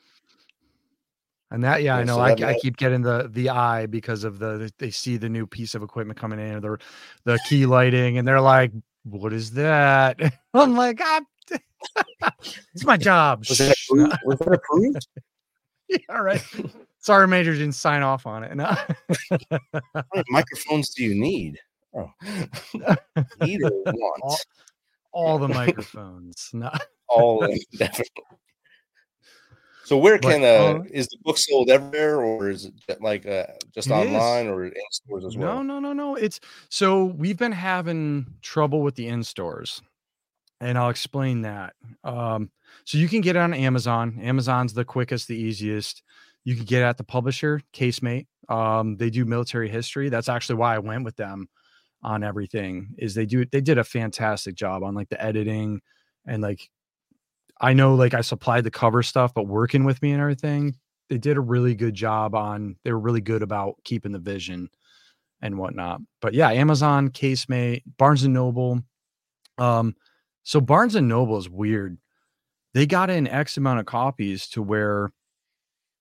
[1.50, 2.16] And that, yeah, I know.
[2.16, 5.46] so I, I keep getting the the eye because of the they see the new
[5.46, 6.78] piece of equipment coming in, or the
[7.24, 8.70] the key lighting, and they're like,
[9.04, 10.20] "What is that?"
[10.54, 11.20] I'm like, ah,
[12.74, 14.18] "It's my job." Was that approved?
[14.24, 15.06] Was that approved?
[15.90, 16.44] Yeah, all right.
[16.98, 18.54] Sorry, Major didn't sign off on it.
[18.54, 18.66] No.
[18.66, 21.58] How many microphones do you need?
[21.96, 22.10] Oh.
[22.74, 22.96] or
[23.86, 24.20] want?
[24.22, 24.38] All-
[25.12, 26.50] All the microphones.
[26.52, 26.70] No.
[27.08, 27.40] All
[27.74, 28.04] definitely.
[29.88, 33.24] So where But, can uh, uh, is the book sold everywhere, or is it like
[33.24, 34.14] uh, just It is.
[34.14, 35.64] online or in stores as well?
[35.64, 36.14] No, no, no, no.
[36.14, 39.80] It's so we've been having trouble with the in stores,
[40.60, 41.72] and I'll explain that.
[42.04, 42.50] Um,
[42.84, 44.18] so you can get it on Amazon.
[44.20, 46.02] Amazon's the quickest, the easiest.
[46.44, 48.26] You can get it at the publisher, Casemate.
[48.50, 50.10] Um, they do military history.
[50.10, 51.48] That's actually why I went with them
[52.02, 52.94] on everything.
[52.98, 55.80] Is they do they did a fantastic job on like the editing
[56.26, 56.68] and like
[57.60, 60.76] I know like I supplied the cover stuff, but working with me and everything,
[61.08, 64.68] they did a really good job on they were really good about keeping the vision
[65.40, 66.00] and whatnot.
[66.20, 68.80] But yeah, Amazon, Casemate, Barnes and Noble.
[69.56, 69.94] Um,
[70.42, 71.98] so Barnes and Noble is weird.
[72.74, 75.10] They got in X amount of copies to where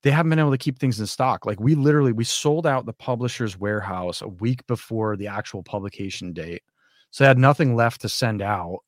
[0.02, 1.44] they haven't been able to keep things in stock.
[1.44, 6.32] Like we literally we sold out the publisher's warehouse a week before the actual publication
[6.32, 6.62] date.
[7.10, 8.80] So they had nothing left to send out.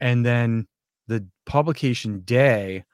[0.00, 0.66] And then
[1.06, 2.84] the publication day,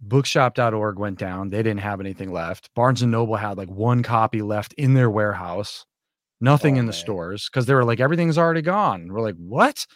[0.00, 1.50] bookshop.org went down.
[1.50, 2.70] They didn't have anything left.
[2.74, 5.84] Barnes and Noble had like one copy left in their warehouse,
[6.40, 6.98] nothing Oh, in the man.
[7.00, 9.12] stores because they were like, everything's already gone.
[9.12, 9.86] We're like, what?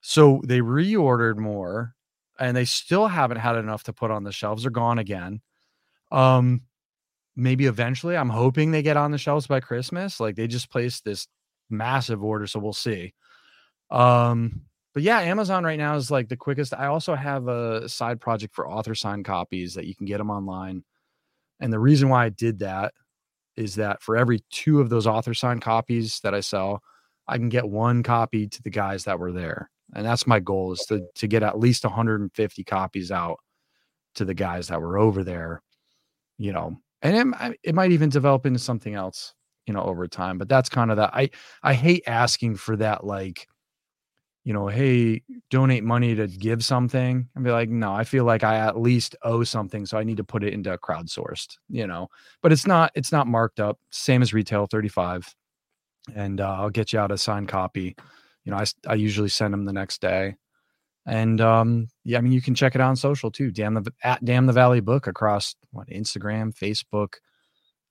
[0.00, 1.94] So they reordered more
[2.38, 4.62] and they still haven't had enough to put on the shelves.
[4.62, 5.42] They're gone again.
[6.10, 6.62] Um,
[7.36, 10.18] maybe eventually I'm hoping they get on the shelves by Christmas.
[10.18, 11.28] Like they just placed this
[11.68, 13.12] massive order, so we'll see.
[13.90, 14.62] Um,
[14.92, 16.74] but yeah, Amazon right now is like the quickest.
[16.74, 20.30] I also have a side project for author signed copies that you can get them
[20.30, 20.84] online.
[21.60, 22.92] And the reason why I did that
[23.56, 26.82] is that for every two of those author signed copies that I sell,
[27.28, 29.70] I can get one copy to the guys that were there.
[29.94, 33.38] And that's my goal is to to get at least 150 copies out
[34.14, 35.62] to the guys that were over there,
[36.38, 36.76] you know.
[37.02, 39.34] And it, it might even develop into something else,
[39.66, 40.38] you know, over time.
[40.38, 41.14] But that's kind of that.
[41.14, 41.30] I
[41.62, 43.48] I hate asking for that like
[44.44, 48.42] you know, hey, donate money to give something and be like, no, I feel like
[48.42, 49.84] I at least owe something.
[49.84, 52.08] So I need to put it into a crowdsourced, you know,
[52.42, 53.78] but it's not, it's not marked up.
[53.90, 55.34] Same as retail 35.
[56.14, 57.94] And uh, I'll get you out a signed copy.
[58.44, 60.36] You know, I I usually send them the next day.
[61.06, 63.50] And um, yeah, I mean, you can check it out on social too.
[63.50, 67.14] Damn the at Damn the Valley Book across what Instagram, Facebook,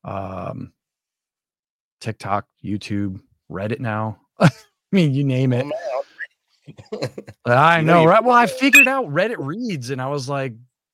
[0.03, 0.73] um,
[2.01, 3.19] TikTok, YouTube,
[3.51, 4.19] Reddit now.
[4.39, 4.49] I
[4.91, 5.65] mean, you name it.
[7.45, 8.23] I know right?
[8.23, 10.53] Well, I figured out Reddit reads, and I was like,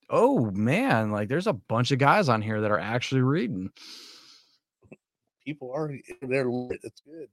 [0.09, 3.69] oh man, like there's a bunch of guys on here that are actually reading.
[5.43, 6.79] People are they're lit.
[6.83, 7.29] It's good.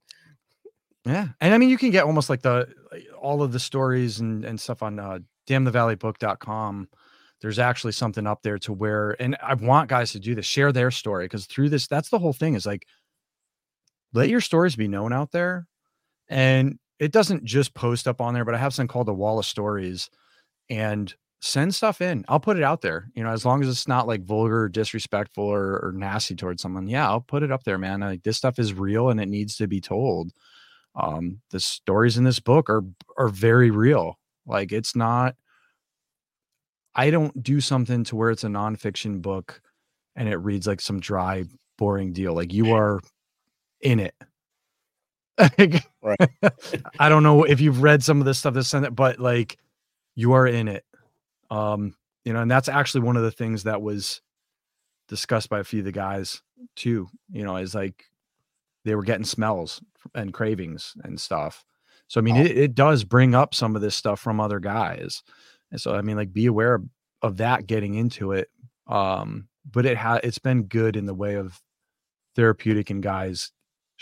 [1.05, 1.29] Yeah.
[1.41, 4.45] And I mean, you can get almost like the like, all of the stories and,
[4.45, 5.19] and stuff on uh,
[5.49, 6.89] damnthevalleybook.com.
[7.41, 10.71] There's actually something up there to where, and I want guys to do this, share
[10.71, 12.87] their story because through this, that's the whole thing is like,
[14.13, 15.67] let your stories be known out there.
[16.29, 19.39] And it doesn't just post up on there, but I have something called the wall
[19.39, 20.09] of stories
[20.71, 22.25] and send stuff in.
[22.29, 24.69] I'll put it out there, you know, as long as it's not like vulgar, or
[24.69, 26.87] disrespectful, or, or nasty towards someone.
[26.87, 28.01] Yeah, I'll put it up there, man.
[28.01, 30.33] Like this stuff is real and it needs to be told.
[30.95, 32.85] Um, the stories in this book are
[33.19, 34.19] are very real.
[34.47, 35.35] Like it's not.
[36.95, 39.63] I don't do something to where it's a nonfiction book
[40.15, 41.45] and it reads like some dry,
[41.79, 42.35] boring deal.
[42.35, 43.01] Like you are
[43.81, 44.15] in it.
[46.03, 46.19] Right.
[46.99, 49.59] I don't know if you've read some of this stuff that's sent it, but like
[50.15, 50.85] you are in it.
[51.51, 54.21] Um, you know, and that's actually one of the things that was
[55.09, 56.43] discussed by a few of the guys
[56.77, 58.05] too, you know, is like
[58.85, 59.81] they were getting smells
[60.15, 61.65] and cravings and stuff.
[62.09, 62.41] So I mean, Oh.
[62.43, 65.23] it, it does bring up some of this stuff from other guys.
[65.71, 66.85] And so I mean, like be aware of,
[67.23, 68.49] of that getting into it.
[68.87, 71.61] Um, but it ha it's been good in the way of
[72.37, 73.53] therapeutic and guys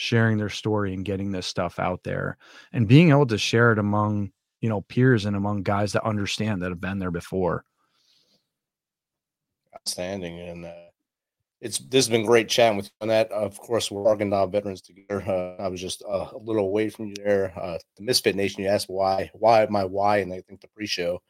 [0.00, 2.38] sharing their story and getting this stuff out there
[2.72, 6.62] and being able to share it among you know peers and among guys that understand
[6.62, 7.64] that have been there before.
[9.74, 10.72] Outstanding and uh
[11.60, 13.30] it's this has been great chatting with you on that.
[13.30, 17.08] Of course we're Arghandab veterans together uh, i was just uh, a little away from
[17.08, 20.62] you there uh the misfit nation you asked why why my why and i think
[20.62, 21.20] the pre-show.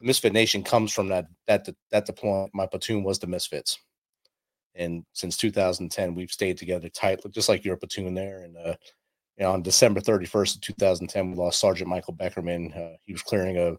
[0.00, 3.78] The misfit nation comes from that that that deployment my platoon was the misfits
[4.74, 8.74] and since 2010 we've stayed together tight just like your platoon there and uh
[9.36, 13.22] you know, on december 31st of 2010 we lost sergeant michael beckerman uh, he was
[13.22, 13.76] clearing a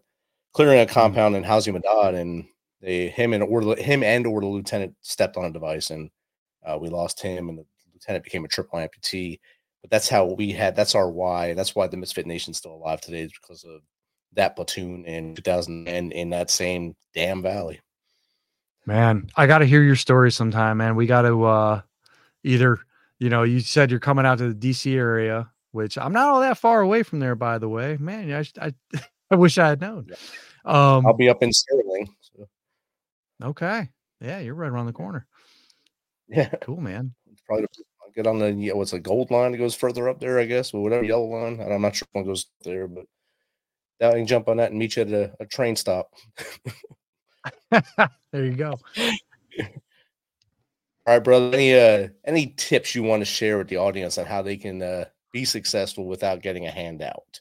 [0.52, 2.46] clearing a compound in Howz-e Madad and
[2.80, 6.10] they him and order him and order the lieutenant stepped on a device and
[6.66, 9.38] uh, we lost him and the lieutenant became a triple amputee.
[9.82, 10.74] But that's how we had.
[10.74, 11.54] That's our why.
[11.54, 13.82] That's why the Misfit Nation's still alive today is because of
[14.32, 17.80] that platoon in 2000 and in that same damn valley.
[18.86, 20.94] Man, I got to hear your story sometime, man.
[20.94, 21.80] We got to uh
[22.44, 22.78] either,
[23.18, 26.40] you know, you said you're coming out to the DC area, which I'm not all
[26.40, 27.96] that far away from there, by the way.
[27.98, 28.74] Man, I I,
[29.30, 30.08] I wish I had known.
[30.64, 32.08] Um, I'll be up in Sterling.
[32.20, 32.48] So.
[33.42, 33.90] Okay.
[34.20, 35.26] Yeah, you're right around the corner.
[36.28, 36.48] Yeah.
[36.60, 37.12] Cool, man.
[37.46, 37.66] Probably
[38.14, 40.70] get on the yeah, what's a gold line that goes further up there, I guess,
[40.70, 41.60] but whatever yellow line.
[41.60, 43.04] I'm not sure one goes there, but
[44.00, 46.10] now I can jump on that and meet you at a, a train stop.
[48.32, 48.78] there you go.
[51.06, 51.54] All right, brother.
[51.54, 54.82] Any uh any tips you want to share with the audience on how they can
[54.82, 57.40] uh be successful without getting a handout?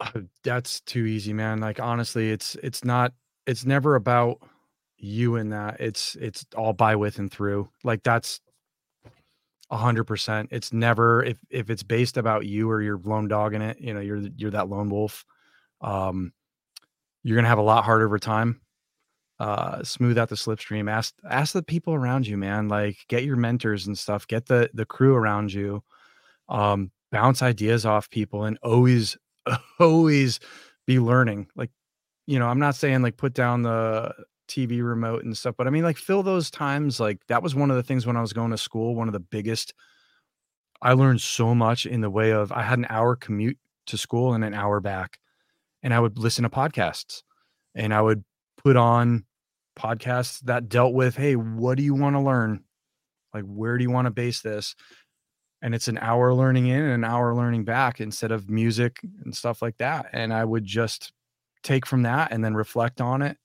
[0.00, 1.60] Uh, That's too easy, man.
[1.60, 3.12] Like honestly, it's it's not
[3.46, 4.38] it's never about
[4.96, 5.80] you in that.
[5.80, 7.68] It's it's all by with and through.
[7.82, 8.40] Like that's
[9.70, 10.50] a hundred percent.
[10.52, 13.94] It's never if if it's based about you or you're lone dog in it, you
[13.94, 15.24] know, you're you're that lone wolf.
[15.80, 16.32] Um
[17.22, 18.60] you're gonna have a lot harder a time.
[19.40, 20.90] Uh smooth out the slipstream.
[20.90, 22.68] Ask ask the people around you, man.
[22.68, 25.82] Like get your mentors and stuff, get the the crew around you.
[26.48, 29.16] Um bounce ideas off people and always
[29.80, 30.40] always
[30.86, 31.48] be learning.
[31.56, 31.70] Like,
[32.26, 34.12] you know, I'm not saying like put down the
[34.48, 37.00] TV remote and stuff, but I mean, like, fill those times.
[37.00, 38.94] Like, that was one of the things when I was going to school.
[38.94, 39.74] One of the biggest,
[40.82, 44.34] I learned so much in the way of I had an hour commute to school
[44.34, 45.18] and an hour back,
[45.82, 47.22] and I would listen to podcasts
[47.74, 48.24] and I would
[48.64, 49.24] put on
[49.78, 52.64] podcasts that dealt with, hey, what do you want to learn?
[53.32, 54.74] Like, where do you want to base this?
[55.64, 59.34] and it's an hour learning in and an hour learning back instead of music and
[59.34, 61.12] stuff like that and i would just
[61.64, 63.36] take from that and then reflect on it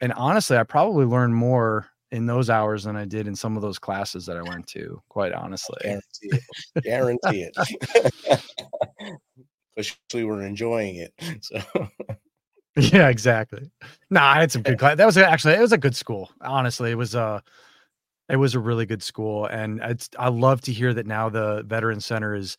[0.00, 3.62] and honestly i probably learned more in those hours than i did in some of
[3.62, 6.40] those classes that i went to quite honestly Guarantee
[6.74, 6.84] it.
[6.84, 8.42] Guarantee it.
[9.76, 11.12] Especially we're enjoying it.
[11.42, 11.60] So
[12.76, 13.70] yeah exactly.
[14.10, 16.90] Nah i had some good class that was actually it was a good school honestly
[16.90, 17.42] it was a
[18.28, 21.64] it was a really good school and it's i love to hear that now the
[21.66, 22.56] veteran center is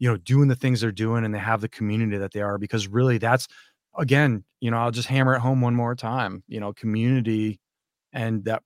[0.00, 2.58] you know doing the things they're doing and they have the community that they are
[2.58, 3.48] because really that's
[3.98, 7.60] again you know i'll just hammer it home one more time you know community
[8.12, 8.62] and that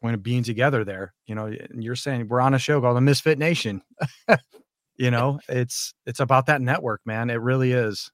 [0.00, 3.00] point of being together there you know you're saying we're on a show called the
[3.02, 3.82] misfit nation.
[4.96, 8.10] You know it's it's about that network man it really is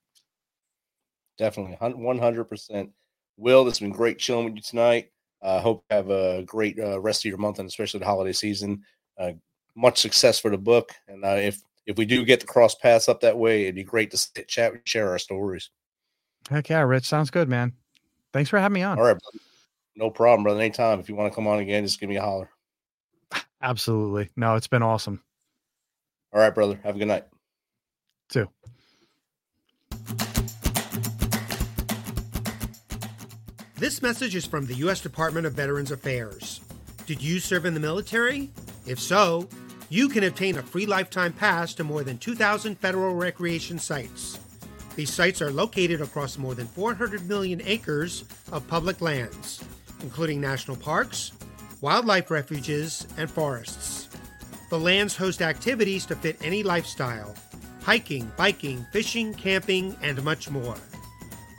[1.41, 2.91] definitely one hundred percent.
[3.37, 5.11] Will, it's been great chilling with you tonight.
[5.43, 8.07] I uh, hope you have a great uh, rest of your month and especially the
[8.07, 8.83] holiday season.
[9.19, 9.33] Uh,
[9.75, 13.09] much success for the book, and uh, if if we do get the cross paths
[13.09, 15.71] up that way, it'd be great to sit, chat, and share our stories.
[16.51, 17.73] heck yeah rich sounds good man
[18.33, 19.39] thanks for having me on All right, brother.
[19.97, 20.61] no problem, brother.
[20.61, 22.51] Anytime if you want to come on again, just give me a holler.
[23.63, 25.23] absolutely no it's been awesome
[26.33, 26.79] All right, brother.
[26.85, 27.25] Have a good night.
[28.29, 28.47] too
[33.81, 35.01] This message is from the U.S.
[35.01, 36.61] Department of Veterans Affairs.
[37.07, 38.51] Did you serve in the military?
[38.85, 39.49] If so,
[39.89, 44.39] you can obtain a free lifetime pass to more than 2,000 federal recreation sites.
[44.97, 49.65] These sites are located across more than 400 million acres of public lands,
[50.03, 51.33] including national parks,
[51.81, 54.11] wildlife refuges, and forests.
[54.69, 57.35] The lands host activities to fit any lifestyle
[57.81, 60.77] hiking, biking, fishing, camping, and much more.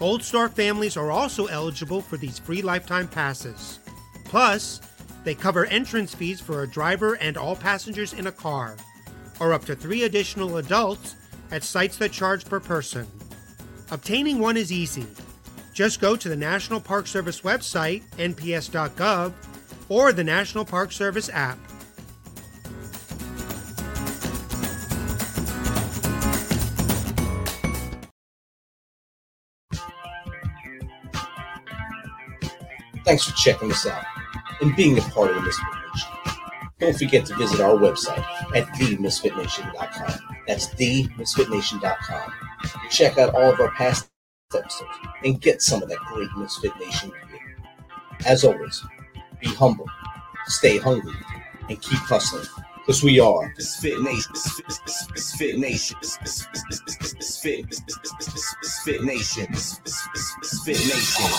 [0.01, 3.77] Gold Star families are also eligible for these free lifetime passes.
[4.25, 4.81] Plus,
[5.23, 8.77] they cover entrance fees for a driver and all passengers in a car,
[9.39, 11.17] or up to three additional adults
[11.51, 13.05] at sites that charge per person.
[13.91, 15.05] Obtaining one is easy.
[15.71, 19.33] Just go to the National Park Service website, nps.gov,
[19.87, 21.59] or the National Park Service app.
[33.11, 34.05] Thanks for checking us out
[34.61, 36.09] and being a part of the Misfit Nation.
[36.79, 38.23] Don't forget to visit our website
[38.55, 40.37] at themisfitnation.com.
[40.47, 42.33] That's themisfitnation.com.
[42.89, 44.09] Check out all of our past
[44.55, 44.81] episodes
[45.25, 47.57] and get some of that great Misfit Nation gear.
[48.25, 48.81] As always,
[49.41, 49.89] be humble,
[50.45, 51.11] stay hungry,
[51.67, 52.45] and keep hustling.
[52.77, 54.31] Because we are Misfit Nation.
[55.11, 55.97] Misfit Nation.
[55.99, 57.65] Misfit
[59.03, 59.47] Nation.
[59.51, 61.25] Misfit Nation.